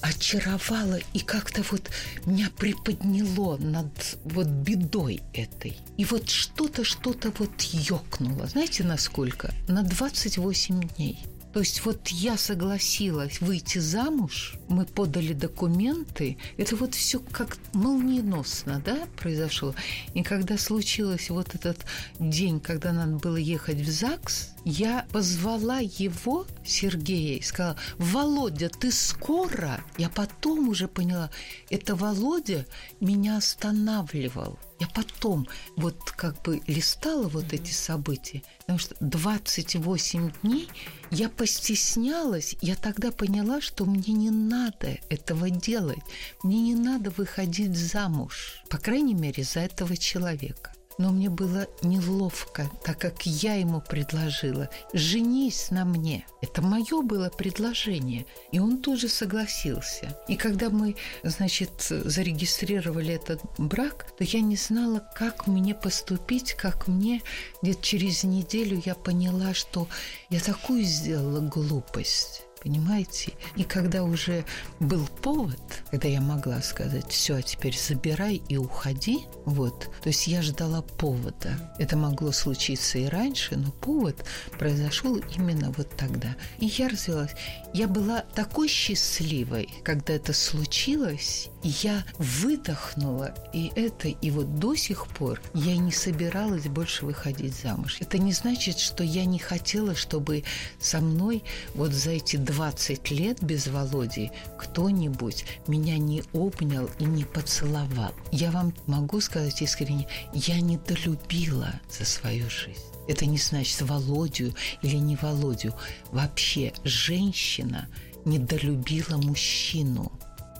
Очаровало 0.00 0.98
и 1.12 1.20
как-то 1.20 1.62
вот 1.70 1.90
меня 2.26 2.50
приподняло 2.56 3.56
над 3.56 4.18
вот 4.24 4.46
бедой 4.46 5.22
этой. 5.32 5.76
И 5.96 6.04
вот 6.04 6.28
что-то, 6.28 6.84
что-то 6.84 7.32
вот 7.38 7.60
ёкнуло. 7.62 8.46
Знаете, 8.46 8.84
насколько? 8.84 9.52
На 9.68 9.82
28 9.82 10.88
дней. 10.96 11.18
То 11.58 11.62
есть 11.62 11.84
вот 11.84 12.06
я 12.06 12.36
согласилась 12.38 13.40
выйти 13.40 13.78
замуж, 13.78 14.54
мы 14.68 14.84
подали 14.84 15.32
документы, 15.32 16.38
это 16.56 16.76
вот 16.76 16.94
все 16.94 17.18
как 17.18 17.58
молниеносно, 17.72 18.80
да, 18.86 19.08
произошло. 19.16 19.74
И 20.14 20.22
когда 20.22 20.56
случилось 20.56 21.30
вот 21.30 21.56
этот 21.56 21.84
день, 22.20 22.60
когда 22.60 22.92
надо 22.92 23.16
было 23.16 23.34
ехать 23.34 23.80
в 23.80 23.90
ЗАГС, 23.90 24.54
я 24.64 25.04
позвала 25.10 25.80
его, 25.80 26.46
Сергея, 26.64 27.38
и 27.38 27.42
сказала, 27.42 27.76
Володя, 27.96 28.68
ты 28.68 28.92
скоро? 28.92 29.80
Я 29.96 30.10
потом 30.10 30.68
уже 30.68 30.86
поняла, 30.86 31.28
это 31.70 31.96
Володя 31.96 32.66
меня 33.00 33.38
останавливал. 33.38 34.60
Я 34.78 34.86
потом 34.86 35.48
вот 35.76 36.12
как 36.12 36.40
бы 36.42 36.60
листала 36.68 37.26
вот 37.26 37.52
эти 37.52 37.72
события, 37.72 38.42
потому 38.60 38.78
что 38.78 38.94
28 39.00 40.30
дней 40.42 40.68
я 41.10 41.28
постеснялась, 41.28 42.56
я 42.60 42.74
тогда 42.74 43.10
поняла, 43.10 43.60
что 43.60 43.84
мне 43.84 44.12
не 44.12 44.30
надо 44.30 44.98
этого 45.08 45.50
делать, 45.50 45.98
мне 46.42 46.60
не 46.60 46.74
надо 46.74 47.10
выходить 47.10 47.76
замуж, 47.76 48.62
по 48.68 48.78
крайней 48.78 49.14
мере, 49.14 49.42
за 49.42 49.60
этого 49.60 49.96
человека 49.96 50.72
но 50.98 51.10
мне 51.10 51.30
было 51.30 51.66
неловко, 51.82 52.70
так 52.84 52.98
как 52.98 53.24
я 53.24 53.54
ему 53.54 53.80
предложила 53.80 54.68
«женись 54.92 55.70
на 55.70 55.84
мне». 55.84 56.26
Это 56.40 56.60
мое 56.60 57.02
было 57.02 57.30
предложение, 57.30 58.26
и 58.52 58.58
он 58.58 58.78
тут 58.78 59.00
же 59.00 59.08
согласился. 59.08 60.16
И 60.28 60.36
когда 60.36 60.70
мы, 60.70 60.96
значит, 61.22 61.70
зарегистрировали 61.88 63.14
этот 63.14 63.40
брак, 63.58 64.12
то 64.18 64.24
я 64.24 64.40
не 64.40 64.56
знала, 64.56 65.06
как 65.14 65.46
мне 65.46 65.74
поступить, 65.74 66.54
как 66.54 66.88
мне 66.88 67.22
где-то 67.62 67.82
через 67.82 68.24
неделю 68.24 68.82
я 68.84 68.94
поняла, 68.94 69.54
что 69.54 69.88
я 70.30 70.40
такую 70.40 70.82
сделала 70.82 71.40
глупость 71.40 72.47
Понимаете? 72.62 73.32
И 73.56 73.64
когда 73.64 74.02
уже 74.02 74.44
был 74.80 75.06
повод, 75.22 75.60
когда 75.90 76.08
я 76.08 76.20
могла 76.20 76.60
сказать, 76.62 77.10
все, 77.10 77.36
а 77.36 77.42
теперь 77.42 77.76
забирай 77.78 78.42
и 78.48 78.56
уходи, 78.56 79.26
вот, 79.44 79.90
то 80.02 80.08
есть 80.08 80.26
я 80.26 80.42
ждала 80.42 80.82
повода. 80.82 81.74
Это 81.78 81.96
могло 81.96 82.32
случиться 82.32 82.98
и 82.98 83.06
раньше, 83.06 83.56
но 83.56 83.70
повод 83.70 84.24
произошел 84.58 85.16
именно 85.36 85.72
вот 85.76 85.88
тогда. 85.96 86.34
И 86.58 86.66
я 86.66 86.88
развелась. 86.88 87.32
Я 87.72 87.86
была 87.86 88.22
такой 88.22 88.68
счастливой, 88.68 89.68
когда 89.84 90.14
это 90.14 90.32
случилось, 90.32 91.48
и 91.62 91.68
я 91.82 92.04
выдохнула, 92.18 93.34
и 93.52 93.72
это, 93.74 94.08
и 94.08 94.30
вот 94.30 94.58
до 94.58 94.74
сих 94.74 95.06
пор 95.08 95.40
я 95.54 95.76
не 95.76 95.92
собиралась 95.92 96.66
больше 96.66 97.04
выходить 97.04 97.54
замуж. 97.54 97.98
Это 98.00 98.18
не 98.18 98.32
значит, 98.32 98.78
что 98.78 99.04
я 99.04 99.24
не 99.24 99.38
хотела, 99.38 99.94
чтобы 99.94 100.44
со 100.80 101.00
мной 101.00 101.42
вот 101.74 101.92
за 101.92 102.10
эти 102.10 102.36
20 102.58 103.10
лет 103.12 103.40
без 103.40 103.68
Володи 103.68 104.32
кто-нибудь 104.58 105.44
меня 105.68 105.96
не 105.96 106.24
обнял 106.32 106.90
и 106.98 107.04
не 107.04 107.22
поцеловал. 107.22 108.12
Я 108.32 108.50
вам 108.50 108.74
могу 108.88 109.20
сказать 109.20 109.62
искренне, 109.62 110.08
я 110.32 110.60
недолюбила 110.60 111.74
за 111.88 112.04
свою 112.04 112.50
жизнь. 112.50 112.82
Это 113.06 113.26
не 113.26 113.38
значит 113.38 113.80
Володю 113.82 114.56
или 114.82 114.96
не 114.96 115.14
Володю. 115.14 115.72
Вообще 116.10 116.72
женщина 116.82 117.86
недолюбила 118.24 119.18
мужчину. 119.18 120.10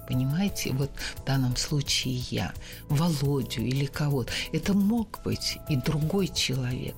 Понимаете, 0.07 0.71
вот 0.75 0.93
в 1.17 1.25
данном 1.25 1.57
случае 1.57 2.15
я, 2.31 2.55
Володю 2.89 3.63
или 3.63 3.87
кого-то. 3.87 4.33
Это 4.53 4.73
мог 4.73 5.21
быть 5.25 5.59
и 5.69 5.75
другой 5.75 6.29
человек 6.29 6.95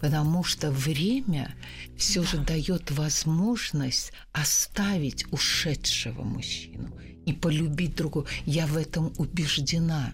потому 0.00 0.44
что 0.44 0.70
время 0.70 1.54
все 1.96 2.22
же 2.22 2.38
дает 2.38 2.90
возможность 2.90 4.12
оставить 4.32 5.30
ушедшего 5.32 6.22
мужчину 6.22 6.90
и 7.26 7.32
полюбить 7.32 7.96
другого. 7.96 8.26
Я 8.46 8.66
в 8.66 8.76
этом 8.76 9.12
убеждена, 9.18 10.12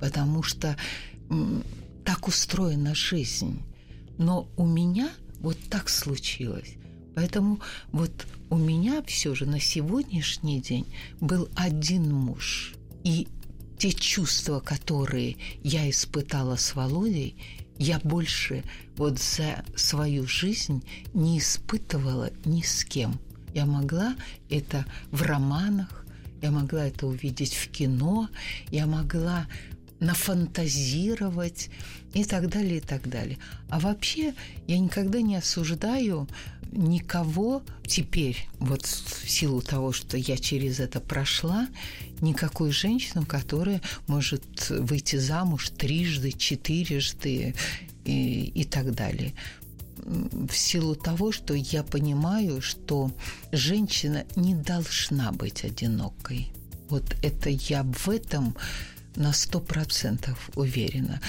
потому 0.00 0.42
что 0.42 0.76
так 2.04 2.28
устроена 2.28 2.94
жизнь. 2.94 3.62
Но 4.18 4.48
у 4.56 4.66
меня 4.66 5.10
вот 5.40 5.58
так 5.68 5.88
случилось. 5.88 6.74
Поэтому 7.14 7.60
вот 7.92 8.26
у 8.50 8.56
меня 8.56 9.02
все 9.06 9.34
же 9.34 9.46
на 9.46 9.60
сегодняшний 9.60 10.60
день 10.60 10.86
был 11.20 11.48
один 11.56 12.12
муж. 12.12 12.74
И 13.04 13.28
те 13.78 13.92
чувства, 13.92 14.60
которые 14.60 15.36
я 15.62 15.88
испытала 15.90 16.56
с 16.56 16.74
Володей, 16.74 17.36
я 17.78 17.98
больше 18.00 18.62
вот 18.96 19.18
за 19.18 19.64
свою 19.76 20.26
жизнь 20.26 20.84
не 21.12 21.38
испытывала 21.38 22.30
ни 22.44 22.62
с 22.62 22.84
кем. 22.84 23.18
Я 23.52 23.66
могла 23.66 24.16
это 24.50 24.84
в 25.10 25.22
романах, 25.22 26.04
я 26.42 26.50
могла 26.50 26.86
это 26.86 27.06
увидеть 27.06 27.54
в 27.54 27.70
кино, 27.70 28.28
я 28.70 28.86
могла 28.86 29.46
нафантазировать 30.00 31.70
и 32.12 32.24
так 32.24 32.48
далее, 32.48 32.78
и 32.78 32.80
так 32.80 33.08
далее. 33.08 33.38
А 33.68 33.80
вообще 33.80 34.34
я 34.66 34.78
никогда 34.78 35.20
не 35.20 35.36
осуждаю 35.36 36.28
никого 36.74 37.62
теперь, 37.86 38.48
вот 38.58 38.84
в 38.84 39.28
силу 39.28 39.62
того, 39.62 39.92
что 39.92 40.16
я 40.16 40.36
через 40.36 40.80
это 40.80 41.00
прошла, 41.00 41.68
никакой 42.20 42.72
женщину, 42.72 43.24
которая 43.26 43.80
может 44.06 44.68
выйти 44.68 45.16
замуж 45.16 45.70
трижды, 45.70 46.32
четырежды 46.32 47.54
и, 48.04 48.44
и 48.54 48.64
так 48.64 48.94
далее 48.94 49.34
в 50.06 50.52
силу 50.52 50.94
того, 50.94 51.32
что 51.32 51.54
я 51.54 51.82
понимаю, 51.82 52.60
что 52.60 53.10
женщина 53.52 54.24
не 54.36 54.54
должна 54.54 55.32
быть 55.32 55.64
одинокой. 55.64 56.50
Вот 56.88 57.16
это 57.22 57.48
я 57.48 57.82
в 57.84 58.08
этом 58.08 58.54
на 59.16 59.32
сто 59.32 59.60
процентов 59.60 60.50
уверена. 60.54 61.20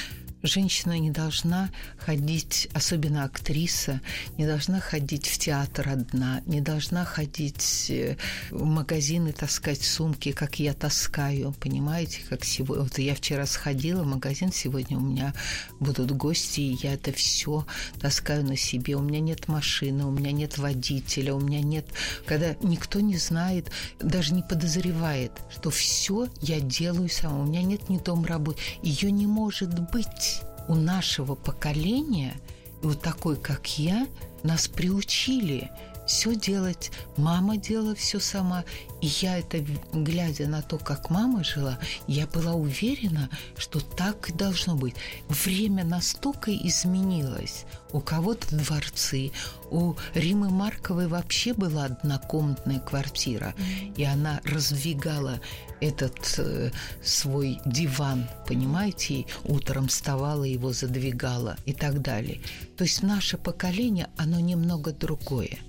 Женщина 0.46 1.00
не 1.00 1.10
должна 1.10 1.72
ходить, 1.98 2.70
особенно 2.74 3.24
актриса, 3.24 4.00
не 4.38 4.46
должна 4.46 4.80
ходить 4.80 5.28
в 5.28 5.40
театр 5.40 5.90
одна, 5.90 6.42
не 6.46 6.62
должна 6.62 7.04
ходить 7.04 7.88
э, 7.90 8.16
в 8.52 8.64
магазины 8.64 9.32
таскать 9.32 9.82
сумки, 9.82 10.32
как 10.34 10.60
я 10.60 10.76
таскаю, 10.76 11.56
понимаете, 11.60 12.22
как 12.30 12.46
сегодня. 12.46 12.84
Вот 12.84 13.00
я 13.00 13.16
вчера 13.16 13.48
сходила 13.48 14.04
в 14.04 14.06
магазин, 14.06 14.52
сегодня 14.52 15.00
у 15.00 15.02
меня 15.02 15.34
будут 15.80 16.12
гости, 16.12 16.62
и 16.62 16.78
я 16.80 16.94
это 16.94 17.12
все 17.12 17.66
таскаю 18.00 18.46
на 18.46 18.56
себе. 18.56 18.98
У 18.98 19.02
меня 19.02 19.22
нет 19.22 19.48
машины, 19.48 20.06
у 20.06 20.12
меня 20.12 20.32
нет 20.32 20.60
водителя, 20.60 21.34
у 21.34 21.40
меня 21.40 21.62
нет... 21.62 21.88
Когда 22.28 22.56
никто 22.62 23.00
не 23.00 23.18
знает, 23.18 23.72
даже 24.00 24.36
не 24.36 24.44
подозревает, 24.44 25.32
что 25.50 25.72
все 25.72 26.28
я 26.42 26.60
делаю 26.60 27.10
сама. 27.10 27.40
У 27.40 27.46
меня 27.48 27.64
нет 27.64 27.90
ни 27.90 27.98
дом 27.98 28.26
работы. 28.26 28.62
Ее 28.84 29.10
не 29.10 29.26
может 29.26 29.80
быть 29.90 30.35
у 30.68 30.76
нашего 30.76 31.36
поколения, 31.36 32.34
и 32.82 32.88
вот 32.88 33.02
такой, 33.02 33.36
как 33.36 33.78
я, 33.78 34.08
нас 34.44 34.68
приучили 34.68 35.72
все 36.06 36.36
делать. 36.36 36.92
Мама 37.18 37.58
делала 37.58 37.96
все 37.96 38.20
сама. 38.20 38.64
И 39.02 39.08
я 39.22 39.40
это, 39.40 39.64
глядя 39.94 40.48
на 40.48 40.62
то, 40.62 40.78
как 40.78 41.10
мама 41.10 41.44
жила, 41.44 41.78
я 42.08 42.28
была 42.28 42.54
уверена, 42.54 43.30
что 43.58 43.80
так 43.80 44.30
и 44.30 44.34
должно 44.34 44.76
быть. 44.76 44.96
Время 45.30 45.84
настолько 45.84 46.56
изменилось. 46.56 47.66
У 47.92 48.02
кого-то 48.02 48.56
дворцы, 48.56 49.32
у 49.72 49.94
Римы 50.14 50.50
Марковой 50.50 51.08
вообще 51.08 51.54
была 51.54 51.86
однокомнатная 51.86 52.80
квартира, 52.80 53.56
и 53.96 54.04
она 54.04 54.42
раздвигала 54.44 55.40
этот 55.82 56.36
э, 56.38 56.72
свой 57.04 57.60
диван, 57.66 58.28
понимаете, 58.48 59.26
утром 59.44 59.88
вставала, 59.88 60.44
его 60.44 60.74
задвигала 60.74 61.58
и 61.66 61.74
так 61.74 62.02
далее. 62.02 62.42
То 62.78 62.84
есть 62.84 63.04
наше 63.04 63.38
поколение, 63.38 64.10
оно 64.18 64.40
немного 64.40 64.92
другое. 64.92 65.60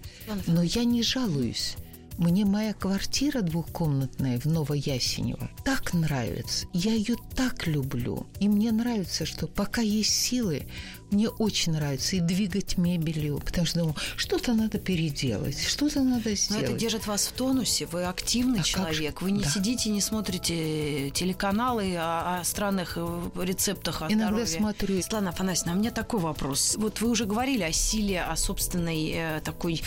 Но 0.47 0.63
я 0.63 0.85
не 0.85 1.03
жалуюсь. 1.03 1.77
Мне 2.19 2.47
моя 2.47 2.73
квартира 2.73 3.43
двухкомнатная 3.43 4.41
в 4.41 4.47
Новоясенево 4.47 5.51
так 5.65 5.93
нравится. 5.93 6.67
Я 6.73 6.95
ее 6.95 7.17
так 7.35 7.67
люблю. 7.67 8.27
И 8.41 8.49
мне 8.49 8.73
нравится, 8.73 9.27
что 9.27 9.47
пока 9.47 9.83
есть 9.83 10.13
силы, 10.13 10.67
мне 11.11 11.29
очень 11.29 11.73
нравится 11.73 12.17
и 12.17 12.21
двигать 12.21 12.79
мебелью, 12.79 13.41
потому 13.45 13.67
что 13.67 13.81
думаю, 13.81 13.97
что-то 14.17 14.55
надо 14.55 14.79
переделать, 14.79 15.61
что-то 15.63 16.03
надо 16.03 16.35
сделать. 16.35 16.63
Но 16.65 16.71
это 16.71 16.79
держит 16.79 17.07
вас 17.07 17.27
в 17.27 17.33
тонусе, 17.33 17.87
вы 17.87 18.05
активный 18.05 18.61
а 18.61 18.63
человек, 18.63 19.23
вы 19.23 19.31
не 19.31 19.43
да. 19.43 19.51
сидите, 19.51 19.91
не 19.91 20.01
смотрите 20.01 21.11
телеканалы 21.11 21.97
о, 21.97 22.41
о 22.41 22.45
странных 22.45 22.95
э, 22.97 23.21
рецептах 23.43 24.03
о 24.03 24.07
Иногда 24.07 24.45
здоровье. 24.45 24.59
смотрю. 24.59 25.03
Светлана 25.03 25.31
Афанасьевна, 25.31 25.73
у 25.73 25.77
меня 25.77 25.91
такой 25.91 26.21
вопрос. 26.21 26.77
Вот 26.79 27.01
вы 27.01 27.11
уже 27.11 27.25
говорили 27.25 27.63
о 27.63 27.73
силе, 27.73 28.23
о 28.23 28.37
собственной 28.37 29.11
э, 29.15 29.41
такой 29.45 29.83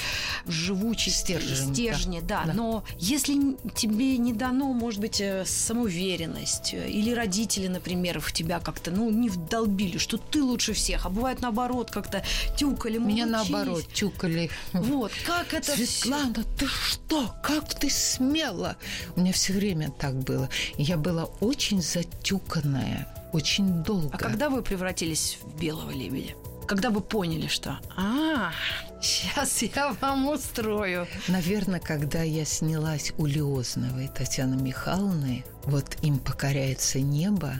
живучести, 0.47 1.19
стержне, 1.19 1.73
стержне 1.73 2.21
да. 2.21 2.43
да. 2.45 2.53
Но 2.53 2.83
если 2.97 3.57
тебе 3.75 4.17
не 4.17 4.33
дано, 4.33 4.73
может 4.73 4.99
быть, 4.99 5.21
э, 5.21 5.43
самоуверенность, 5.45 6.73
э, 6.73 6.89
или 6.89 7.11
родители, 7.11 7.67
например, 7.67 8.19
в 8.19 8.31
тебя 8.31 8.59
как-то, 8.59 8.91
ну, 8.91 9.09
не 9.09 9.29
вдолбили, 9.29 9.97
что 9.97 10.17
ты 10.17 10.41
лучше 10.41 10.73
всех, 10.73 11.05
а 11.09 11.11
бывает 11.11 11.41
наоборот 11.41 11.89
как-то 11.89 12.23
тюкали. 12.55 12.99
Меня 12.99 13.25
наоборот 13.25 13.83
тюкали. 13.91 14.51
Вот, 14.73 15.11
как 15.25 15.55
это 15.55 15.71
Светлана, 15.71 16.33
все... 16.33 16.43
ты 16.57 16.67
что? 16.67 17.35
Как 17.41 17.73
ты 17.73 17.89
смела? 17.89 18.77
У 19.15 19.21
меня 19.21 19.33
все 19.33 19.53
время 19.53 19.89
так 19.89 20.13
было. 20.15 20.49
Я 20.77 20.97
была 20.97 21.25
очень 21.41 21.81
затюканная, 21.81 23.07
очень 23.33 23.83
долго. 23.83 24.09
А 24.13 24.17
когда 24.17 24.49
вы 24.49 24.61
превратились 24.61 25.39
в 25.41 25.59
белого 25.59 25.89
лебедя? 25.89 26.35
Когда 26.67 26.91
вы 26.91 27.01
поняли, 27.01 27.47
что 27.47 27.79
а, 27.97 28.51
сейчас 29.01 29.63
я 29.63 29.95
вам 29.99 30.29
устрою. 30.29 31.07
Наверное, 31.27 31.79
когда 31.79 32.21
я 32.21 32.45
снялась 32.45 33.13
у 33.17 33.25
Лиозновой 33.25 34.09
Татьяны 34.09 34.61
Михайловны, 34.61 35.43
вот 35.63 35.97
им 36.03 36.19
покоряется 36.19 36.99
небо, 36.99 37.59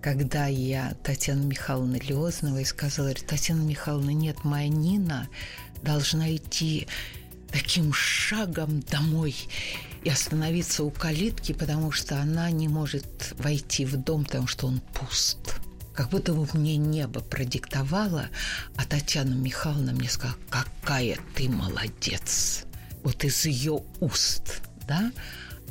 когда 0.00 0.46
я 0.46 0.94
Татьяна 1.02 1.42
Михайловна 1.42 1.96
Леознова 1.96 2.58
и 2.58 2.64
сказала, 2.64 3.12
Татьяна 3.14 3.62
Михайловна, 3.62 4.10
нет, 4.10 4.44
моя 4.44 4.68
Нина 4.68 5.28
должна 5.82 6.34
идти 6.34 6.88
таким 7.52 7.92
шагом 7.92 8.80
домой 8.80 9.34
и 10.02 10.08
остановиться 10.08 10.84
у 10.84 10.90
калитки, 10.90 11.52
потому 11.52 11.92
что 11.92 12.20
она 12.20 12.50
не 12.50 12.68
может 12.68 13.34
войти 13.38 13.84
в 13.84 13.96
дом, 13.96 14.24
потому 14.24 14.46
что 14.46 14.66
он 14.66 14.80
пуст. 14.94 15.56
Как 15.94 16.10
будто 16.10 16.32
бы 16.32 16.48
мне 16.54 16.76
небо 16.76 17.20
продиктовало, 17.20 18.28
а 18.76 18.84
Татьяна 18.86 19.34
Михайловна 19.34 19.92
мне 19.92 20.08
сказала, 20.08 20.38
какая 20.48 21.18
ты 21.34 21.48
молодец. 21.48 22.64
Вот 23.02 23.24
из 23.24 23.44
ее 23.44 23.82
уст, 24.00 24.62
да? 24.86 25.12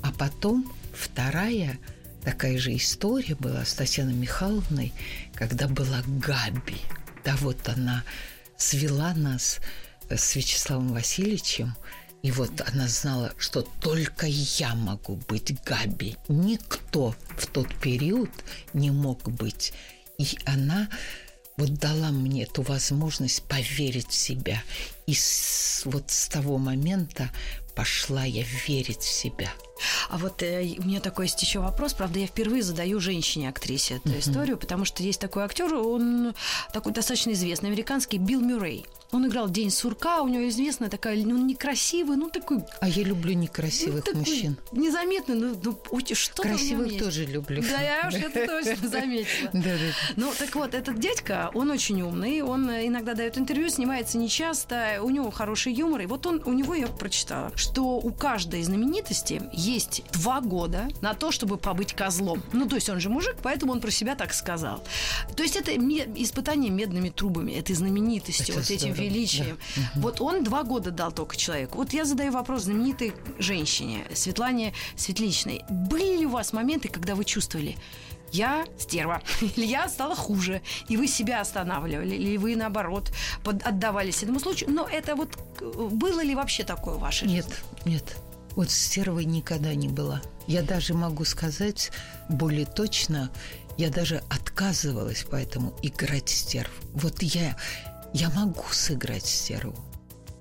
А 0.04 0.12
потом 0.12 0.72
вторая– 0.94 1.80
Такая 2.24 2.58
же 2.58 2.76
история 2.76 3.36
была 3.36 3.64
с 3.66 3.74
Татьяной 3.74 4.14
Михайловной, 4.14 4.94
когда 5.34 5.68
была 5.68 6.02
Габи. 6.06 6.78
Да, 7.24 7.36
вот 7.38 7.68
она 7.70 8.04
свела 8.58 9.14
нас 9.14 9.60
с 10.10 10.36
Вячеславом 10.36 10.94
Васильевичем, 10.94 11.76
И 12.22 12.32
вот 12.32 12.62
она 12.68 12.88
знала, 12.90 13.34
что 13.38 13.62
только 13.62 14.26
я 14.28 14.76
могу 14.76 15.16
быть 15.16 15.56
Габи. 15.64 16.18
Никто 16.28 17.16
в 17.38 17.48
тот 17.48 17.74
период 17.76 18.30
не 18.74 18.92
мог 18.92 19.30
быть. 19.30 19.72
И 20.18 20.38
она 20.46 20.90
вот 21.56 21.74
дала 21.76 22.12
мне 22.12 22.44
эту 22.44 22.62
возможность 22.62 23.44
поверить 23.44 24.10
в 24.10 24.14
себя. 24.14 24.62
И 25.08 25.14
с, 25.14 25.84
вот 25.86 26.12
с 26.12 26.28
того 26.28 26.58
момента 26.58 27.30
пошла 27.76 28.26
я 28.26 28.44
верить 28.68 29.02
в 29.02 29.10
себя. 29.10 29.54
А 30.10 30.18
вот 30.18 30.42
э, 30.44 30.76
у 30.78 30.84
меня 30.84 31.00
такой 31.00 31.26
есть 31.26 31.42
еще 31.42 31.60
вопрос. 31.60 31.94
Правда, 31.94 32.20
я 32.20 32.28
впервые 32.28 32.64
задаю 32.64 33.00
женщине-актрисе 33.00 33.96
эту 33.96 34.10
uh-huh. 34.10 34.20
историю, 34.20 34.58
потому 34.58 34.86
что 34.86 35.04
есть 35.04 35.20
такой 35.20 35.44
актер, 35.44 35.74
он 35.74 36.34
такой 36.74 36.94
достаточно 36.94 37.32
известный, 37.32 37.70
американский, 37.70 38.18
Билл 38.18 38.42
Мюррей. 38.42 38.86
Он 39.12 39.28
играл 39.28 39.50
День 39.50 39.72
сурка, 39.72 40.22
у 40.22 40.28
него 40.28 40.48
известная 40.50 40.88
такая, 40.88 41.18
ну, 41.24 41.36
некрасивый, 41.38 42.16
ну, 42.16 42.30
такой... 42.30 42.64
А 42.80 42.88
я 42.88 43.04
люблю 43.04 43.34
некрасивых 43.34 44.06
ну, 44.06 44.20
мужчин. 44.20 44.58
Незаметный, 44.72 45.36
ну, 45.36 45.56
ну 45.64 46.00
что 46.14 46.44
Красивых 46.44 47.00
тоже 47.00 47.26
люблю. 47.26 47.64
Да, 47.64 47.82
я 47.82 48.08
уж 48.08 48.14
это 48.14 48.46
точно 48.46 48.88
заметила. 48.88 49.50
Да, 49.60 49.72
да. 49.72 50.14
Ну, 50.16 50.32
так 50.38 50.56
вот, 50.56 50.74
этот 50.74 51.00
дядька, 51.00 51.50
он 51.54 51.72
очень 51.72 52.02
умный, 52.02 52.42
он 52.42 52.70
иногда 52.70 53.14
дает 53.14 53.38
интервью, 53.38 53.70
снимается 53.70 54.18
нечасто, 54.18 55.00
у 55.02 55.10
него 55.10 55.32
хороший 55.32 55.74
юмор, 55.74 56.02
и 56.02 56.06
вот 56.06 56.26
он, 56.28 56.42
у 56.46 56.54
него 56.54 56.76
я 56.76 56.88
прочитала, 56.88 57.52
что 57.56 57.98
у 57.98 58.12
каждой 58.12 58.62
знаменитости 58.62 59.42
есть 59.52 60.04
два 60.14 60.40
года 60.40 60.88
на 61.02 61.14
то, 61.14 61.32
чтобы 61.32 61.58
побыть 61.58 61.94
козлом. 61.94 62.44
Ну, 62.54 62.68
то 62.68 62.76
есть 62.76 62.90
он 62.90 63.00
же 63.00 63.10
мужик, 63.10 63.38
поэтому 63.42 63.72
он 63.72 63.82
про 63.82 63.92
себя 63.92 64.16
так 64.16 64.34
сказал. 64.34 64.84
То 65.36 65.44
есть 65.44 65.56
это 65.56 65.76
испытание 65.76 66.70
медными 66.70 67.10
трубами, 67.10 67.54
этой 67.54 67.76
знаменитостью, 67.76 68.56
вот 68.56 68.70
этим 68.70 68.94
величием. 69.00 69.58
Да. 69.76 69.82
Вот 69.96 70.22
он 70.22 70.44
два 70.44 70.64
года 70.64 70.92
дал 70.92 71.12
только 71.12 71.36
человеку. 71.38 71.78
Вот 71.78 71.94
я 71.94 72.06
задаю 72.06 72.32
вопрос 72.32 72.64
знаменитой 72.64 73.14
женщине, 73.38 74.06
Светлане 74.14 74.74
Светличной. 74.96 75.64
Были 75.70 76.20
ли 76.20 76.26
у 76.26 76.30
вас 76.30 76.54
моменты, 76.54 76.90
когда 76.90 77.16
вы 77.16 77.26
чувствовали, 77.26 77.78
я 78.32 78.66
стерва, 78.78 79.22
или 79.42 79.66
я 79.66 79.90
стала 79.90 80.16
хуже, 80.16 80.62
и 80.88 80.98
вы 80.98 81.08
себя 81.08 81.42
останавливали, 81.42 82.16
или 82.16 82.38
вы, 82.38 82.56
наоборот, 82.56 83.12
под, 83.44 83.66
отдавались 83.66 84.24
этому 84.24 84.40
случаю. 84.40 84.72
Но 84.72 84.88
это 84.88 85.16
вот 85.16 85.38
было 85.60 86.24
ли 86.24 86.36
вообще 86.36 86.64
такое 86.64 86.96
в 86.96 87.00
вашей 87.00 87.28
Нет, 87.28 87.46
жизни? 87.46 87.62
нет. 87.86 88.16
Вот 88.56 88.70
стервой 88.72 89.26
никогда 89.26 89.74
не 89.74 89.88
была. 89.88 90.22
Я 90.48 90.64
даже 90.64 90.94
могу 90.94 91.24
сказать 91.24 91.92
более 92.30 92.66
точно, 92.66 93.30
я 93.78 93.90
даже 93.90 94.18
отказывалась 94.30 95.26
поэтому 95.30 95.74
играть 95.82 96.28
стерв. 96.30 96.72
Вот 96.94 97.22
я 97.22 97.56
я 98.14 98.30
могу 98.30 98.66
сыграть 98.72 99.26
стерву. 99.26 99.78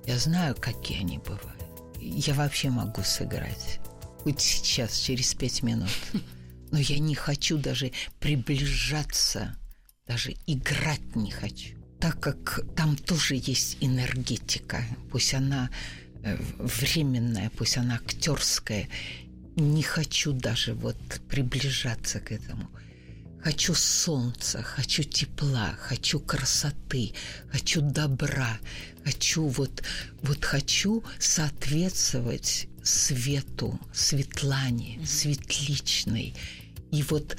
Я 0.06 0.18
знаю, 0.18 0.56
какие 0.58 1.00
они 1.00 1.18
бывают. 1.18 1.58
Я 2.00 2.34
вообще 2.34 2.70
могу 2.70 3.02
сыграть. 3.02 3.80
Хоть 4.22 4.40
сейчас, 4.40 4.98
через 4.98 5.34
пять 5.34 5.62
минут. 5.62 5.90
Но 6.70 6.78
я 6.78 6.98
не 6.98 7.14
хочу 7.14 7.58
даже 7.58 7.92
приближаться, 8.20 9.56
даже 10.06 10.34
играть 10.46 11.16
не 11.16 11.30
хочу. 11.30 11.76
Так 12.00 12.20
как 12.20 12.60
там 12.76 12.96
тоже 12.96 13.34
есть 13.34 13.78
энергетика, 13.80 14.84
пусть 15.10 15.34
она 15.34 15.70
э, 16.22 16.36
временная, 16.58 17.50
пусть 17.50 17.76
она 17.76 17.96
актерская, 17.96 18.88
не 19.56 19.82
хочу 19.82 20.32
даже 20.32 20.74
вот 20.74 20.96
приближаться 21.28 22.20
к 22.20 22.32
этому. 22.32 22.70
Хочу 23.42 23.74
солнца, 23.74 24.62
хочу 24.62 25.04
тепла, 25.04 25.76
хочу 25.78 26.18
красоты, 26.18 27.12
хочу 27.50 27.80
добра, 27.80 28.58
хочу 29.04 29.46
вот, 29.46 29.82
вот 30.22 30.44
хочу 30.44 31.04
соответствовать 31.20 32.68
свету, 32.82 33.78
Светлане, 33.92 35.00
светличной. 35.06 36.34
И 36.90 37.02
вот 37.04 37.36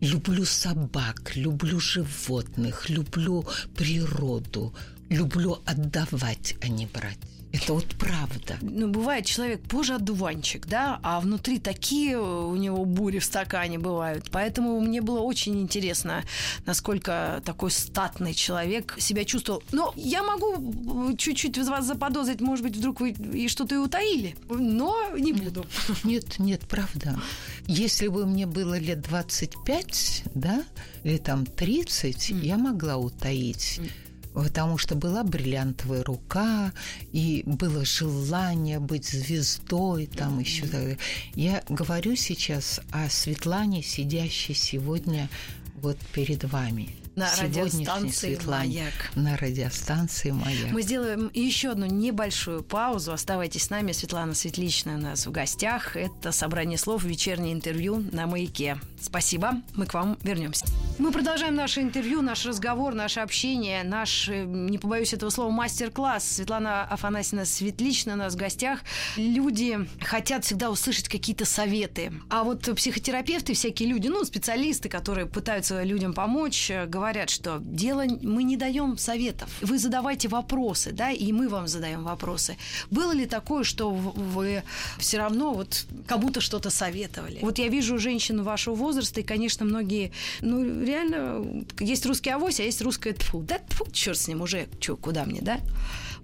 люблю 0.00 0.44
собак, 0.44 1.32
люблю 1.36 1.78
животных, 1.80 2.88
люблю 2.88 3.46
природу, 3.76 4.74
люблю 5.10 5.62
отдавать, 5.66 6.56
а 6.62 6.68
не 6.68 6.86
брать. 6.86 7.18
Это 7.52 7.74
вот 7.74 7.86
правда. 7.98 8.56
Ну, 8.62 8.88
бывает 8.88 9.26
человек 9.26 9.60
позже 9.62 9.94
одуванчик, 9.94 10.66
да, 10.66 10.98
а 11.02 11.20
внутри 11.20 11.58
такие 11.58 12.18
у 12.18 12.56
него 12.56 12.84
бури 12.86 13.18
в 13.18 13.24
стакане 13.24 13.78
бывают. 13.78 14.30
Поэтому 14.30 14.80
мне 14.80 15.02
было 15.02 15.20
очень 15.20 15.60
интересно, 15.60 16.24
насколько 16.64 17.42
такой 17.44 17.70
статный 17.70 18.32
человек 18.32 18.96
себя 18.98 19.24
чувствовал. 19.24 19.62
Но 19.70 19.92
я 19.96 20.22
могу 20.22 21.14
чуть-чуть 21.16 21.58
из 21.58 21.68
вас 21.68 21.84
заподозрить, 21.84 22.40
может 22.40 22.64
быть, 22.64 22.76
вдруг 22.76 23.00
вы 23.00 23.10
и 23.10 23.48
что-то 23.48 23.74
и 23.74 23.78
утаили, 23.78 24.34
но 24.48 24.96
не 25.16 25.32
буду. 25.32 25.66
Нет, 26.04 26.38
нет, 26.38 26.62
правда. 26.68 27.20
Если 27.66 28.08
бы 28.08 28.26
мне 28.26 28.46
было 28.46 28.78
лет 28.78 29.02
25, 29.02 30.24
да, 30.34 30.64
или 31.04 31.18
там 31.18 31.46
30, 31.46 32.30
mm. 32.30 32.44
я 32.44 32.56
могла 32.56 32.96
утаить. 32.96 33.78
Mm 33.80 33.90
потому 34.34 34.78
что 34.78 34.94
была 34.94 35.22
бриллиантовая 35.22 36.02
рука, 36.04 36.72
и 37.12 37.42
было 37.46 37.84
желание 37.84 38.80
быть 38.80 39.06
звездой, 39.06 40.06
там 40.06 40.38
еще. 40.38 40.98
Я 41.34 41.62
говорю 41.68 42.16
сейчас 42.16 42.80
о 42.90 43.08
Светлане, 43.08 43.82
сидящей 43.82 44.54
сегодня 44.54 45.28
вот 45.76 45.98
перед 46.12 46.44
вами 46.44 46.94
на 47.16 47.28
радиостанции 47.36 48.38
«Маяк». 48.46 48.92
На 49.14 49.36
радиостанции 49.36 50.30
«Маяк». 50.30 50.72
Мы 50.72 50.82
сделаем 50.82 51.30
еще 51.34 51.70
одну 51.72 51.86
небольшую 51.86 52.62
паузу. 52.62 53.12
Оставайтесь 53.12 53.64
с 53.64 53.70
нами. 53.70 53.92
Светлана 53.92 54.34
Светличная 54.34 54.96
у 54.96 55.00
нас 55.00 55.26
в 55.26 55.30
гостях. 55.30 55.96
Это 55.96 56.32
«Собрание 56.32 56.78
слов. 56.78 57.04
Вечернее 57.04 57.52
интервью 57.52 58.02
на 58.12 58.26
«Маяке». 58.26 58.78
Спасибо. 59.02 59.60
Мы 59.74 59.86
к 59.86 59.94
вам 59.94 60.18
вернемся. 60.22 60.66
Мы 60.98 61.12
продолжаем 61.12 61.54
наше 61.54 61.80
интервью, 61.80 62.22
наш 62.22 62.46
разговор, 62.46 62.94
наше 62.94 63.20
общение, 63.20 63.82
наш, 63.84 64.28
э, 64.28 64.44
не 64.44 64.78
побоюсь 64.78 65.12
этого 65.12 65.30
слова, 65.30 65.50
мастер-класс. 65.50 66.24
Светлана 66.24 66.84
Афанасьевна 66.84 67.44
Светличная 67.44 68.14
у 68.14 68.18
нас 68.18 68.34
в 68.34 68.36
гостях. 68.36 68.80
Люди 69.16 69.78
хотят 70.00 70.44
всегда 70.44 70.70
услышать 70.70 71.08
какие-то 71.08 71.44
советы. 71.44 72.12
А 72.30 72.44
вот 72.44 72.68
психотерапевты, 72.76 73.54
всякие 73.54 73.88
люди, 73.88 74.08
ну, 74.08 74.24
специалисты, 74.24 74.88
которые 74.88 75.26
пытаются 75.26 75.82
людям 75.82 76.14
помочь, 76.14 76.70
говорят, 76.70 77.02
говорят, 77.02 77.30
что 77.30 77.58
дело 77.60 78.04
мы 78.22 78.42
не 78.42 78.56
даем 78.56 78.96
советов. 78.96 79.50
Вы 79.60 79.78
задавайте 79.78 80.28
вопросы, 80.28 80.92
да, 80.92 81.10
и 81.10 81.32
мы 81.32 81.48
вам 81.48 81.66
задаем 81.68 82.04
вопросы. 82.04 82.56
Было 82.90 83.12
ли 83.12 83.26
такое, 83.26 83.64
что 83.64 83.90
вы 83.90 84.62
все 84.98 85.18
равно 85.18 85.52
вот 85.52 85.84
кому-то 86.06 86.40
что-то 86.40 86.70
советовали? 86.70 87.38
Вот 87.42 87.58
я 87.58 87.68
вижу 87.68 87.98
женщин 87.98 88.42
вашего 88.42 88.74
возраста, 88.74 88.91
и, 89.20 89.22
конечно, 89.22 89.64
многие, 89.64 90.12
ну, 90.40 90.84
реально, 90.84 91.64
есть 91.80 92.06
русский 92.06 92.30
авось, 92.30 92.60
а 92.60 92.62
есть 92.62 92.82
русское 92.82 93.12
тфу. 93.12 93.42
Да, 93.42 93.58
тфу, 93.58 93.86
черт 93.92 94.18
с 94.18 94.28
ним 94.28 94.42
уже, 94.42 94.68
чё, 94.80 94.96
куда 94.96 95.24
мне, 95.24 95.40
да? 95.40 95.60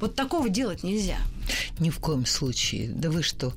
Вот 0.01 0.15
такого 0.15 0.49
делать 0.49 0.83
нельзя. 0.83 1.19
Ни 1.79 1.91
в 1.91 1.99
коем 1.99 2.25
случае. 2.25 2.91
Да 2.91 3.11
вы 3.11 3.23
что? 3.23 3.53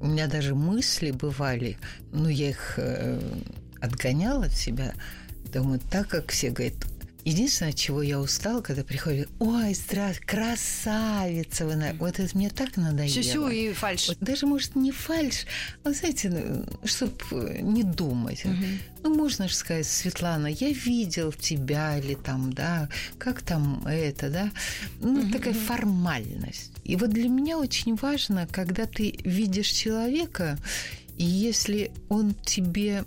У 0.00 0.06
меня 0.06 0.26
даже 0.26 0.54
мысли 0.54 1.10
бывали, 1.10 1.78
ну, 2.12 2.28
я 2.28 2.50
их 2.50 2.74
э, 2.76 3.20
отгоняла 3.80 4.46
от 4.46 4.54
себя– 4.54 4.94
Думаю, 5.52 5.80
так 5.90 6.08
как 6.08 6.30
все 6.30 6.50
говорят, 6.50 6.74
Единственное, 7.28 7.72
от 7.72 7.78
чего 7.78 8.00
я 8.00 8.20
устала, 8.20 8.62
когда 8.62 8.82
приходит, 8.82 9.28
ой, 9.38 9.74
здравствуй, 9.74 10.26
красавица 10.26 11.66
вы, 11.66 11.74
вот 11.98 12.18
это 12.18 12.34
мне 12.34 12.48
так 12.48 12.78
надоело. 12.78 13.22
Сюсю 13.22 13.48
и 13.48 13.74
фальш. 13.74 14.08
Вот 14.08 14.18
даже, 14.20 14.46
может, 14.46 14.74
не 14.76 14.92
фальш, 14.92 15.44
а, 15.84 15.92
знаете, 15.92 16.30
ну, 16.30 16.64
чтобы 16.86 17.58
не 17.60 17.82
думать. 17.82 18.46
Угу. 18.46 18.54
Ну, 19.02 19.14
можно 19.14 19.46
же 19.46 19.54
сказать, 19.54 19.86
Светлана, 19.86 20.46
я 20.46 20.70
видел 20.70 21.32
тебя 21.32 21.98
или 21.98 22.14
там, 22.14 22.50
да, 22.54 22.88
как 23.18 23.42
там 23.42 23.86
это, 23.86 24.30
да. 24.30 24.50
Ну, 25.00 25.20
угу. 25.20 25.30
такая 25.30 25.52
формальность. 25.52 26.72
И 26.84 26.96
вот 26.96 27.10
для 27.10 27.28
меня 27.28 27.58
очень 27.58 27.96
важно, 27.96 28.48
когда 28.50 28.86
ты 28.86 29.18
видишь 29.22 29.68
человека, 29.68 30.56
и 31.18 31.24
если 31.24 31.90
он 32.08 32.32
тебе, 32.32 33.04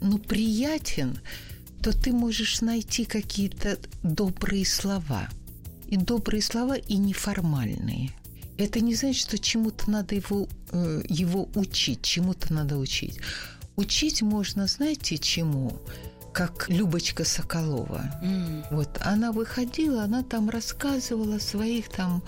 ну, 0.00 0.18
приятен, 0.20 1.20
то 1.86 1.92
ты 1.92 2.12
можешь 2.12 2.62
найти 2.62 3.04
какие-то 3.04 3.78
добрые 4.02 4.66
слова. 4.66 5.28
И 5.86 5.96
добрые 5.96 6.42
слова, 6.42 6.74
и 6.74 6.96
неформальные. 6.96 8.10
Это 8.58 8.80
не 8.80 8.96
значит, 8.96 9.22
что 9.22 9.38
чему-то 9.38 9.88
надо 9.88 10.16
его, 10.16 10.48
э, 10.72 11.02
его 11.08 11.48
учить, 11.54 12.02
чему-то 12.02 12.52
надо 12.52 12.76
учить. 12.76 13.20
Учить 13.76 14.20
можно, 14.20 14.66
знаете, 14.66 15.16
чему? 15.16 15.78
Как 16.32 16.68
Любочка 16.68 17.24
Соколова. 17.24 18.18
Mm. 18.20 18.64
Вот 18.72 18.98
она 19.00 19.30
выходила, 19.30 20.02
она 20.02 20.24
там 20.24 20.50
рассказывала 20.50 21.36
о 21.36 21.40
своих 21.40 21.88
там 21.88 22.24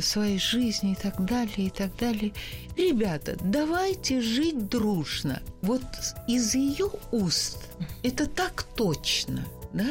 своей 0.00 0.38
жизни 0.38 0.92
и 0.92 0.94
так 0.94 1.24
далее, 1.24 1.66
и 1.66 1.70
так 1.70 1.96
далее. 1.96 2.32
Ребята, 2.76 3.36
давайте 3.40 4.20
жить 4.20 4.68
дружно. 4.68 5.42
Вот 5.60 5.82
из 6.28 6.54
ее 6.54 6.90
уст 7.10 7.58
это 8.02 8.26
так 8.26 8.62
точно, 8.76 9.44
да? 9.72 9.88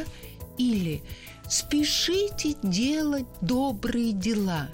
Или 0.57 1.03
спешите 1.49 2.55
делать 2.63 3.27
добрые 3.41 4.13
дела. 4.13 4.69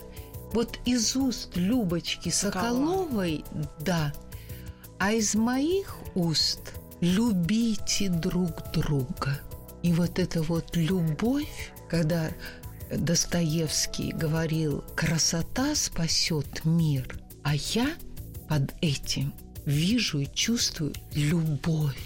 Вот 0.54 0.80
из 0.86 1.16
уст 1.16 1.56
Любочки 1.56 2.30
Соколовой, 2.30 3.44
да. 3.80 4.14
А 5.00 5.12
из 5.12 5.36
моих 5.36 5.98
уст 6.16 6.74
любите 7.02 8.10
друг 8.10 8.72
друга. 8.74 9.40
И 9.84 9.94
вот 9.94 10.20
эта 10.20 10.42
вот 10.42 10.76
любовь, 10.76 11.72
когда 11.90 12.30
Достоевский 12.92 14.12
говорил, 14.12 14.84
красота 14.96 15.76
спасет 15.76 16.64
мир, 16.66 17.20
а 17.44 17.56
я 17.56 17.90
под 18.48 18.74
этим 18.82 19.34
вижу 19.66 20.20
и 20.20 20.28
чувствую 20.34 20.94
любовь 21.14 21.98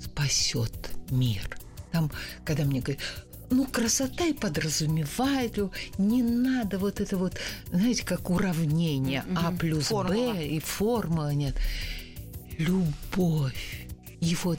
спасет 0.00 0.90
мир. 1.10 1.58
Там, 1.92 2.10
когда 2.44 2.64
мне 2.64 2.80
говорят, 2.80 3.02
ну, 3.50 3.66
красота 3.66 4.24
и 4.26 4.32
подразумевает, 4.32 5.58
не 5.98 6.22
надо 6.22 6.78
вот 6.78 7.00
это 7.00 7.16
вот, 7.16 7.38
знаете, 7.70 8.04
как 8.04 8.30
уравнение 8.30 9.24
mm-hmm. 9.26 9.38
А 9.40 9.52
плюс 9.52 9.86
формула. 9.86 10.32
Б 10.32 10.46
и 10.46 10.58
формула 10.58 11.34
нет. 11.34 11.54
Любовь. 12.58 13.86
И 14.20 14.34
вот 14.42 14.58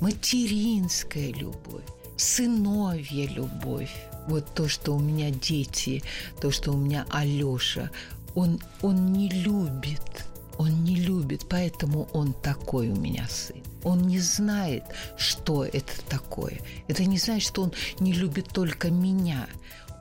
материнская 0.00 1.32
любовь, 1.32 1.84
сыновья 2.16 3.26
любовь. 3.26 3.92
Вот 4.30 4.54
то, 4.54 4.68
что 4.68 4.94
у 4.94 5.00
меня 5.00 5.30
дети, 5.30 6.02
то, 6.40 6.50
что 6.50 6.72
у 6.72 6.76
меня 6.76 7.04
Алёша, 7.10 7.90
он, 8.34 8.60
он 8.80 9.12
не 9.12 9.28
любит 9.28 10.30
он 10.60 10.84
не 10.84 10.96
любит, 10.96 11.46
поэтому 11.48 12.06
он 12.12 12.34
такой 12.34 12.90
у 12.90 12.94
меня 12.94 13.26
сын. 13.30 13.62
Он 13.82 14.06
не 14.06 14.18
знает, 14.18 14.84
что 15.16 15.64
это 15.64 16.02
такое. 16.06 16.60
Это 16.86 17.06
не 17.06 17.16
значит, 17.16 17.48
что 17.48 17.62
он 17.62 17.72
не 17.98 18.12
любит 18.12 18.48
только 18.48 18.90
меня. 18.90 19.46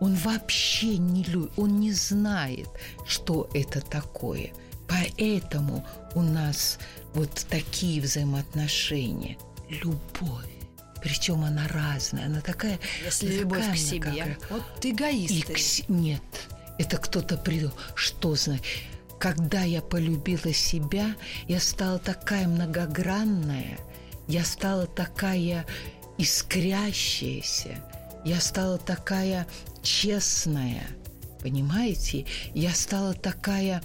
Он 0.02 0.16
вообще 0.16 0.98
не 0.98 1.24
любит, 1.24 1.54
он 1.56 1.80
не 1.80 1.94
знает, 1.94 2.68
что 3.08 3.50
это 3.54 3.80
такое. 3.80 4.52
Поэтому 4.90 5.86
у 6.14 6.22
нас 6.22 6.78
вот 7.14 7.46
такие 7.50 8.02
взаимоотношения. 8.02 9.38
Любовь. 9.70 10.59
Причем 11.02 11.44
она 11.44 11.68
разная, 11.68 12.26
она 12.26 12.42
такая... 12.42 12.80
Если 13.06 13.40
любовь 13.40 13.72
к 13.72 13.78
себе. 13.78 14.38
Как... 14.40 14.52
Вот 14.52 14.86
эгоист. 14.86 15.32
И 15.32 15.42
к... 15.84 15.90
Нет, 15.90 16.22
это 16.78 16.98
кто-то 16.98 17.38
придумал. 17.38 17.76
Что 17.96 18.36
знает? 18.36 18.62
Когда 19.20 19.64
я 19.64 19.82
полюбила 19.82 20.54
себя, 20.54 21.16
я 21.48 21.60
стала 21.60 22.00
такая 22.00 22.48
многогранная, 22.48 23.78
я 24.28 24.46
стала 24.46 24.88
такая 24.88 25.66
искрящаяся, 26.18 27.84
я 28.24 28.40
стала 28.40 28.78
такая 28.78 29.46
честная, 29.84 30.88
понимаете? 31.42 32.26
Я 32.54 32.74
стала 32.74 33.14
такая 33.14 33.82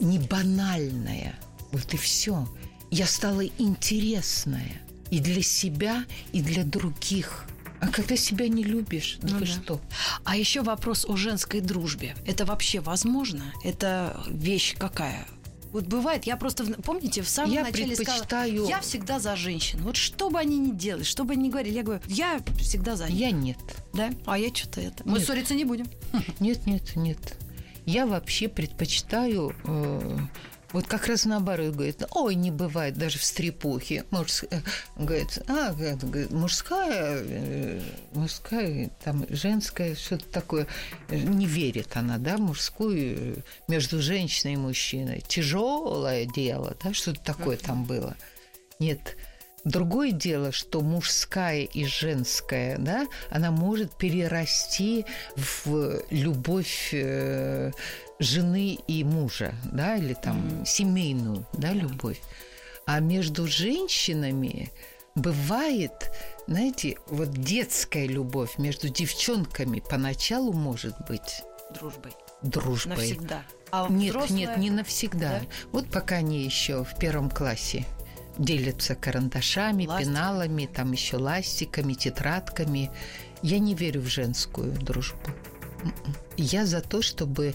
не 0.00 0.18
банальная. 0.18 1.34
Вот 1.72 1.92
и 1.92 1.96
все. 1.98 2.48
Я 2.90 3.06
стала 3.06 3.44
интересная 3.44 4.80
и 5.10 5.20
для 5.20 5.42
себя, 5.42 6.04
и 6.32 6.40
для 6.40 6.64
других. 6.64 7.44
А 7.80 7.88
когда 7.88 8.16
себя 8.16 8.48
не 8.48 8.64
любишь, 8.64 9.18
ну, 9.22 9.34
ну 9.34 9.40
да. 9.40 9.46
что? 9.46 9.80
А 10.24 10.36
еще 10.36 10.62
вопрос 10.62 11.04
о 11.08 11.16
женской 11.16 11.60
дружбе. 11.60 12.16
Это 12.26 12.44
вообще 12.44 12.80
возможно? 12.80 13.44
Это 13.62 14.20
вещь 14.28 14.74
какая? 14.76 15.26
Вот 15.72 15.84
бывает, 15.84 16.24
я 16.24 16.36
просто, 16.36 16.64
помните, 16.82 17.22
в 17.22 17.28
самом 17.28 17.52
я 17.52 17.62
начале 17.62 17.94
предпочитаю... 17.94 18.52
сказала, 18.52 18.68
я 18.68 18.80
всегда 18.80 19.20
за 19.20 19.36
женщин. 19.36 19.78
Вот 19.82 19.96
что 19.96 20.30
бы 20.30 20.38
они 20.38 20.58
ни 20.58 20.70
делали, 20.70 21.04
что 21.04 21.24
бы 21.24 21.34
они 21.34 21.48
ни 21.48 21.50
говорили, 21.50 21.74
я 21.74 21.82
говорю, 21.82 22.02
я 22.08 22.40
всегда 22.58 22.96
за 22.96 23.08
них. 23.08 23.20
Я 23.20 23.30
нет. 23.30 23.58
Да? 23.92 24.10
А 24.24 24.38
я 24.38 24.52
что-то 24.52 24.80
это... 24.80 25.06
Мы 25.06 25.18
нет. 25.18 25.26
ссориться 25.26 25.54
не 25.54 25.64
будем. 25.64 25.86
Нет, 26.40 26.66
нет, 26.66 26.96
нет. 26.96 27.36
Я 27.84 28.06
вообще 28.06 28.48
предпочитаю 28.48 29.54
э, 29.64 30.18
вот 30.72 30.86
как 30.86 31.06
раз 31.06 31.24
наоборот, 31.24 31.74
говорит, 31.74 32.02
ой, 32.10 32.34
не 32.34 32.50
бывает 32.50 32.96
даже 32.98 33.18
в 33.18 33.24
стрепухе. 33.24 34.04
Муж, 34.10 34.44
э, 34.50 34.60
говорит, 34.96 35.38
а, 35.48 35.72
говорит, 35.72 36.30
мужская, 36.30 37.22
э, 37.22 37.80
мужская, 38.12 38.90
там, 39.02 39.24
женская, 39.30 39.94
что-то 39.94 40.26
такое. 40.26 40.66
Не 41.10 41.46
верит 41.46 41.88
она, 41.94 42.18
да, 42.18 42.36
мужскую 42.36 43.42
между 43.66 44.02
женщиной 44.02 44.54
и 44.54 44.56
мужчиной. 44.56 45.24
Тяжелое 45.26 46.26
дело, 46.26 46.76
да, 46.82 46.92
что-то 46.92 47.20
такое 47.20 47.56
там 47.56 47.84
было. 47.84 48.14
Нет, 48.78 49.16
Другое 49.64 50.12
дело, 50.12 50.52
что 50.52 50.80
мужская 50.80 51.62
и 51.62 51.84
женская, 51.84 52.78
да, 52.78 53.06
она 53.28 53.50
может 53.50 53.94
перерасти 53.96 55.04
в 55.36 56.00
любовь 56.10 56.90
э, 56.92 57.72
жены 58.18 58.78
и 58.86 59.04
мужа, 59.04 59.54
да, 59.64 59.96
или 59.96 60.14
там 60.14 60.38
mm-hmm. 60.38 60.66
семейную, 60.66 61.46
да, 61.52 61.72
любовь. 61.72 62.20
А 62.86 63.00
между 63.00 63.46
женщинами 63.46 64.70
бывает, 65.14 66.10
знаете, 66.46 66.96
вот 67.08 67.30
детская 67.32 68.06
любовь 68.06 68.58
между 68.58 68.88
девчонками 68.88 69.80
поначалу 69.80 70.52
может 70.52 70.94
быть 71.06 71.42
дружбой. 71.74 72.12
Дружбой. 72.42 72.96
Навсегда. 72.96 73.42
А 73.70 73.88
нет, 73.88 74.14
взрослая... 74.14 74.38
нет, 74.38 74.56
не 74.56 74.70
навсегда. 74.70 75.40
Да? 75.40 75.46
Вот 75.72 75.90
пока 75.90 76.16
они 76.16 76.44
еще 76.44 76.84
в 76.84 76.98
первом 76.98 77.30
классе 77.30 77.84
делятся 78.38 78.94
карандашами, 78.94 79.86
Ластик. 79.86 80.08
пеналами, 80.08 80.66
там 80.66 80.92
еще 80.92 81.16
ластиками, 81.16 81.94
тетрадками. 81.94 82.90
Я 83.42 83.58
не 83.58 83.74
верю 83.74 84.00
в 84.00 84.06
женскую 84.06 84.72
дружбу. 84.72 85.18
Я 86.36 86.66
за 86.66 86.80
то, 86.80 87.02
чтобы 87.02 87.54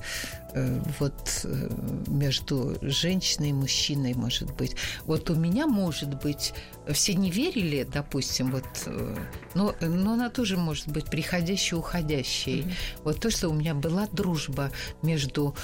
э, 0.53 0.82
вот 0.99 1.41
э, 1.45 1.69
между 2.07 2.78
женщиной 2.82 3.49
и 3.49 3.53
мужчиной, 3.53 4.13
может 4.13 4.53
быть. 4.55 4.76
Вот 5.05 5.30
у 5.30 5.36
меня, 5.36 5.67
может 5.67 6.21
быть, 6.21 6.53
все 6.91 7.13
не 7.13 7.32
верили, 7.32 7.88
допустим, 7.91 8.51
вот, 8.51 8.65
э, 8.86 9.15
но, 9.53 9.74
но 9.80 10.13
она 10.13 10.30
тоже 10.30 10.57
может 10.57 10.89
быть 10.89 11.05
приходящей, 11.05 11.78
уходящей. 11.78 12.61
Mm-hmm. 12.61 12.74
Вот 13.05 13.19
то, 13.21 13.32
что 13.32 13.49
у 13.49 13.53
меня 13.53 13.74
была 13.74 14.07
дружба 14.07 14.71
между 15.01 15.55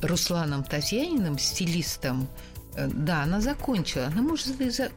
Русланом 0.00 0.62
Татьяниным, 0.62 1.38
стилистом, 1.38 2.28
да, 2.76 3.24
она 3.24 3.40
закончила. 3.40 4.06
Она 4.06 4.22
может 4.22 4.46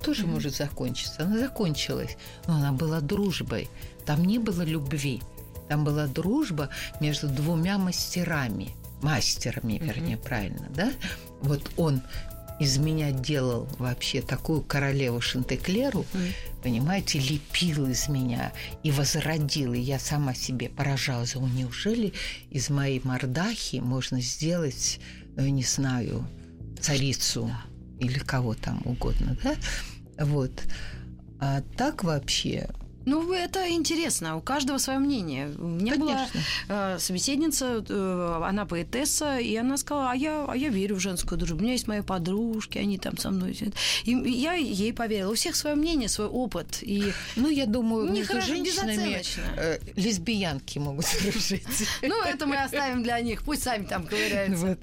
тоже 0.03 0.23
mm-hmm. 0.23 0.27
может 0.27 0.55
закончиться. 0.55 1.23
Она 1.23 1.39
закончилась, 1.39 2.17
но 2.45 2.57
она 2.57 2.71
была 2.71 3.01
дружбой. 3.01 3.67
Там 4.05 4.23
не 4.25 4.37
было 4.37 4.61
любви. 4.61 5.21
Там 5.69 5.83
была 5.83 6.07
дружба 6.07 6.69
между 6.99 7.27
двумя 7.27 7.77
мастерами, 7.77 8.71
мастерами, 9.01 9.79
вернее, 9.81 10.15
mm-hmm. 10.15 10.23
правильно, 10.23 10.67
да? 10.75 10.91
Вот 11.41 11.71
он 11.77 12.01
из 12.59 12.77
меня 12.77 13.11
делал 13.11 13.67
вообще 13.79 14.21
такую 14.21 14.61
королеву 14.61 15.19
Шантеклеру, 15.21 16.05
mm. 16.13 16.31
понимаете, 16.61 17.19
лепил 17.19 17.87
из 17.87 18.07
меня 18.07 18.53
и 18.83 18.91
возродил, 18.91 19.73
и 19.73 19.79
я 19.79 19.99
сама 19.99 20.33
себе 20.33 20.69
поражалась, 20.69 21.35
ну, 21.35 21.47
неужели 21.47 22.13
из 22.49 22.69
моей 22.69 23.01
мордахи 23.03 23.77
можно 23.77 24.21
сделать, 24.21 24.99
ну, 25.35 25.47
не 25.47 25.63
знаю, 25.63 26.25
царицу 26.79 27.47
да. 27.47 28.05
или 28.05 28.19
кого 28.19 28.53
там 28.53 28.81
угодно, 28.85 29.37
да? 29.43 29.55
Вот. 30.23 30.51
А 31.39 31.61
так 31.75 32.03
вообще 32.03 32.69
ну, 33.05 33.33
это 33.33 33.69
интересно. 33.69 34.37
У 34.37 34.41
каждого 34.41 34.77
свое 34.77 34.99
мнение. 34.99 35.51
У 35.57 35.67
меня 35.67 35.93
Конечно. 35.93 36.27
была 36.67 36.95
э, 36.95 36.99
собеседница, 36.99 37.83
э, 37.87 38.41
она 38.43 38.65
поэтесса, 38.65 39.39
и 39.39 39.55
она 39.55 39.77
сказала, 39.77 40.11
а 40.11 40.15
я, 40.15 40.45
а 40.47 40.55
я 40.55 40.69
верю 40.69 40.95
в 40.95 40.99
женскую 40.99 41.37
дружбу. 41.37 41.57
У 41.57 41.61
меня 41.61 41.73
есть 41.73 41.87
мои 41.87 42.01
подружки, 42.01 42.77
они 42.77 42.97
там 42.97 43.17
со 43.17 43.31
мной. 43.31 43.57
И 44.03 44.11
я 44.11 44.53
ей 44.53 44.93
поверила. 44.93 45.31
У 45.31 45.35
всех 45.35 45.55
свое 45.55 45.75
мнение, 45.75 46.09
свой 46.09 46.27
опыт. 46.27 46.79
И, 46.81 47.13
ну, 47.35 47.49
я 47.49 47.65
думаю, 47.65 48.09
не 48.11 48.19
между 48.19 48.41
женщинами 48.41 49.21
э, 49.57 49.79
лесбиянки 49.95 50.79
могут 50.79 51.05
дружить. 51.21 51.67
Ну, 52.01 52.23
это 52.23 52.45
мы 52.45 52.57
оставим 52.57 53.03
для 53.03 53.19
них. 53.19 53.43
Пусть 53.43 53.63
сами 53.63 53.85
там 53.85 54.05
ковыряются. 54.05 54.77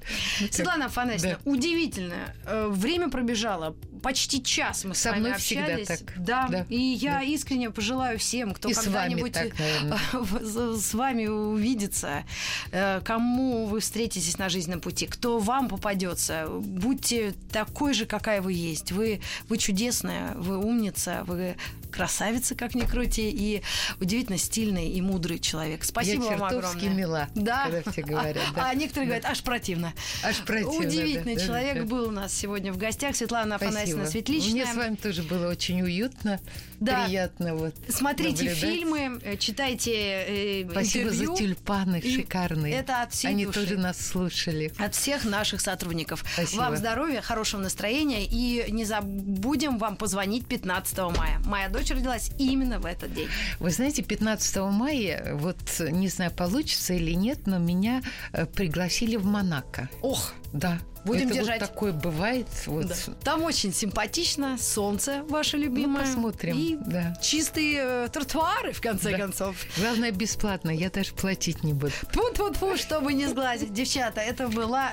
Светлана 0.51 0.85
Афанасьевна, 0.85 1.39
удивительно. 1.45 2.35
Э, 2.45 2.67
время 2.69 3.09
пробежало 3.09 3.75
почти 4.01 4.43
час 4.43 4.83
мы 4.83 4.95
с 4.95 4.99
Со 4.99 5.11
вами 5.11 5.31
общались. 5.31 5.87
Так. 5.87 5.99
Да. 6.17 6.47
да. 6.49 6.65
И 6.69 6.79
я 6.79 7.13
да. 7.13 7.21
искренне 7.23 7.69
пожелаю 7.69 8.19
всем, 8.19 8.53
кто 8.53 8.69
когда-нибудь 8.69 9.35
с 10.81 10.93
вами 10.93 11.27
увидится, 11.27 12.23
э, 12.71 13.01
кому 13.03 13.65
вы 13.65 13.79
встретитесь 13.79 14.37
на 14.37 14.49
жизненном 14.49 14.81
пути, 14.81 15.07
кто 15.07 15.39
вам 15.39 15.69
попадется, 15.69 16.47
будьте 16.49 17.33
такой 17.51 17.93
же, 17.93 18.05
какая 18.05 18.41
вы 18.41 18.53
есть. 18.53 18.91
Вы, 18.91 19.21
вы 19.47 19.57
чудесная, 19.57 20.33
вы 20.35 20.57
умница, 20.57 21.23
вы 21.25 21.55
красавица, 21.91 22.55
как 22.55 22.73
ни 22.73 22.81
крути, 22.81 23.29
и 23.29 23.61
удивительно 23.99 24.37
стильный 24.37 24.89
и 24.89 25.01
мудрый 25.01 25.39
человек. 25.39 25.83
Спасибо 25.83 26.25
Я 26.25 26.37
вам 26.37 26.43
огромное. 26.43 26.89
мила, 26.89 27.27
да. 27.35 27.65
когда 27.69 27.91
все 27.91 28.01
говорят. 28.01 28.43
Да. 28.55 28.69
А 28.69 28.73
некоторые 28.73 29.07
да. 29.07 29.15
говорят, 29.15 29.25
аж 29.25 29.43
противно. 29.43 29.93
Аж 30.23 30.37
противно. 30.39 30.87
Удивительный 30.87 31.35
да, 31.35 31.45
человек 31.45 31.77
да, 31.77 31.83
был 31.83 32.07
у 32.07 32.11
нас 32.11 32.33
сегодня 32.33 32.73
в 32.73 32.77
гостях. 32.77 33.15
Светлана 33.15 33.55
Афанасьевна 33.95 34.05
Светличная. 34.11 34.51
Мне 34.51 34.65
с 34.65 34.75
вами 34.75 34.95
тоже 34.95 35.23
было 35.23 35.49
очень 35.49 35.81
уютно, 35.81 36.39
да. 36.79 37.05
приятно. 37.05 37.55
Вот, 37.55 37.75
Смотрите 37.89 38.45
наблюдать. 38.45 38.57
фильмы, 38.59 39.19
э, 39.23 39.37
читайте 39.37 39.91
э, 39.93 40.67
Спасибо 40.69 41.09
интервью. 41.09 41.35
за 41.35 41.37
тюльпаны 41.41 42.01
шикарные. 42.01 42.73
Это 42.73 43.01
от 43.03 43.13
всей 43.13 43.27
Они 43.27 43.45
души. 43.45 43.59
тоже 43.61 43.77
нас 43.77 43.99
слушали. 43.99 44.71
От 44.77 44.95
всех 44.95 45.25
наших 45.25 45.61
сотрудников. 45.61 46.23
Спасибо. 46.33 46.61
Вам 46.61 46.77
здоровья, 46.77 47.21
хорошего 47.21 47.61
настроения 47.61 48.25
и 48.25 48.71
не 48.71 48.85
забудем 48.85 49.77
вам 49.77 49.95
позвонить 49.97 50.47
15 50.47 50.97
мая. 51.17 51.39
Моя 51.45 51.69
дочь 51.69 51.89
родилась 51.91 52.31
именно 52.37 52.79
в 52.79 52.85
этот 52.85 53.13
день. 53.13 53.27
Вы 53.59 53.69
знаете, 53.71 54.01
15 54.03 54.57
мая, 54.57 55.35
вот 55.35 55.57
не 55.79 56.07
знаю, 56.07 56.31
получится 56.31 56.93
или 56.93 57.11
нет, 57.11 57.47
но 57.47 57.57
меня 57.57 58.01
э, 58.33 58.45
пригласили 58.45 59.15
в 59.15 59.25
Монако. 59.25 59.89
Ох, 60.01 60.33
Да. 60.53 60.79
Будем 61.05 61.27
Это 61.27 61.35
держать. 61.35 61.61
Вот 61.61 61.69
такое 61.69 61.93
бывает. 61.93 62.45
Вот. 62.67 62.85
да. 62.87 62.95
Там 63.23 63.41
очень 63.43 63.73
симпатично, 63.73 64.57
солнце 64.59 65.23
ваше 65.29 65.57
любимое. 65.57 66.03
Ну, 66.03 66.07
посмотрим. 66.07 66.55
И 66.57 66.75
да. 66.79 67.15
чистые 67.21 67.79
э, 67.81 68.09
тротуары, 68.11 68.71
в 68.71 68.81
конце 68.81 69.11
Да. 69.11 69.17
концов. 69.17 69.55
Главное, 69.77 70.11
бесплатно. 70.11 70.69
Я 70.69 70.89
даже 70.91 71.13
платить 71.13 71.63
не 71.63 71.73
буду. 71.73 71.93
Фу-фу-фу, 72.11 72.77
чтобы 72.77 73.13
не 73.13 73.25
сглазить. 73.27 73.73
Девчата, 73.73 74.21
это 74.21 74.47
была 74.47 74.91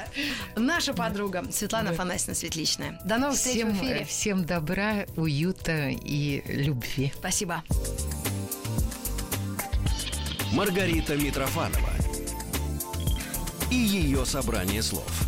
наша 0.57 0.95
подруга 0.95 1.45
Светлана. 1.53 1.91
Афанасьевна 1.91 2.35
Светличная. 2.35 2.99
До 3.05 3.19
новых 3.19 3.37
встреч 3.37 3.57
Всем, 3.57 3.73
в 3.75 3.77
эфире. 3.79 4.01
э, 4.01 4.05
всем 4.05 4.45
добра, 4.45 5.05
уюта 5.17 5.89
и 5.91 6.43
любви. 6.47 7.13
Спасибо. 7.19 7.63
Маргарита 10.53 11.17
Митрофанова 11.17 11.91
и 13.71 13.75
ее 13.77 14.25
собрание 14.25 14.83
слов. 14.83 15.28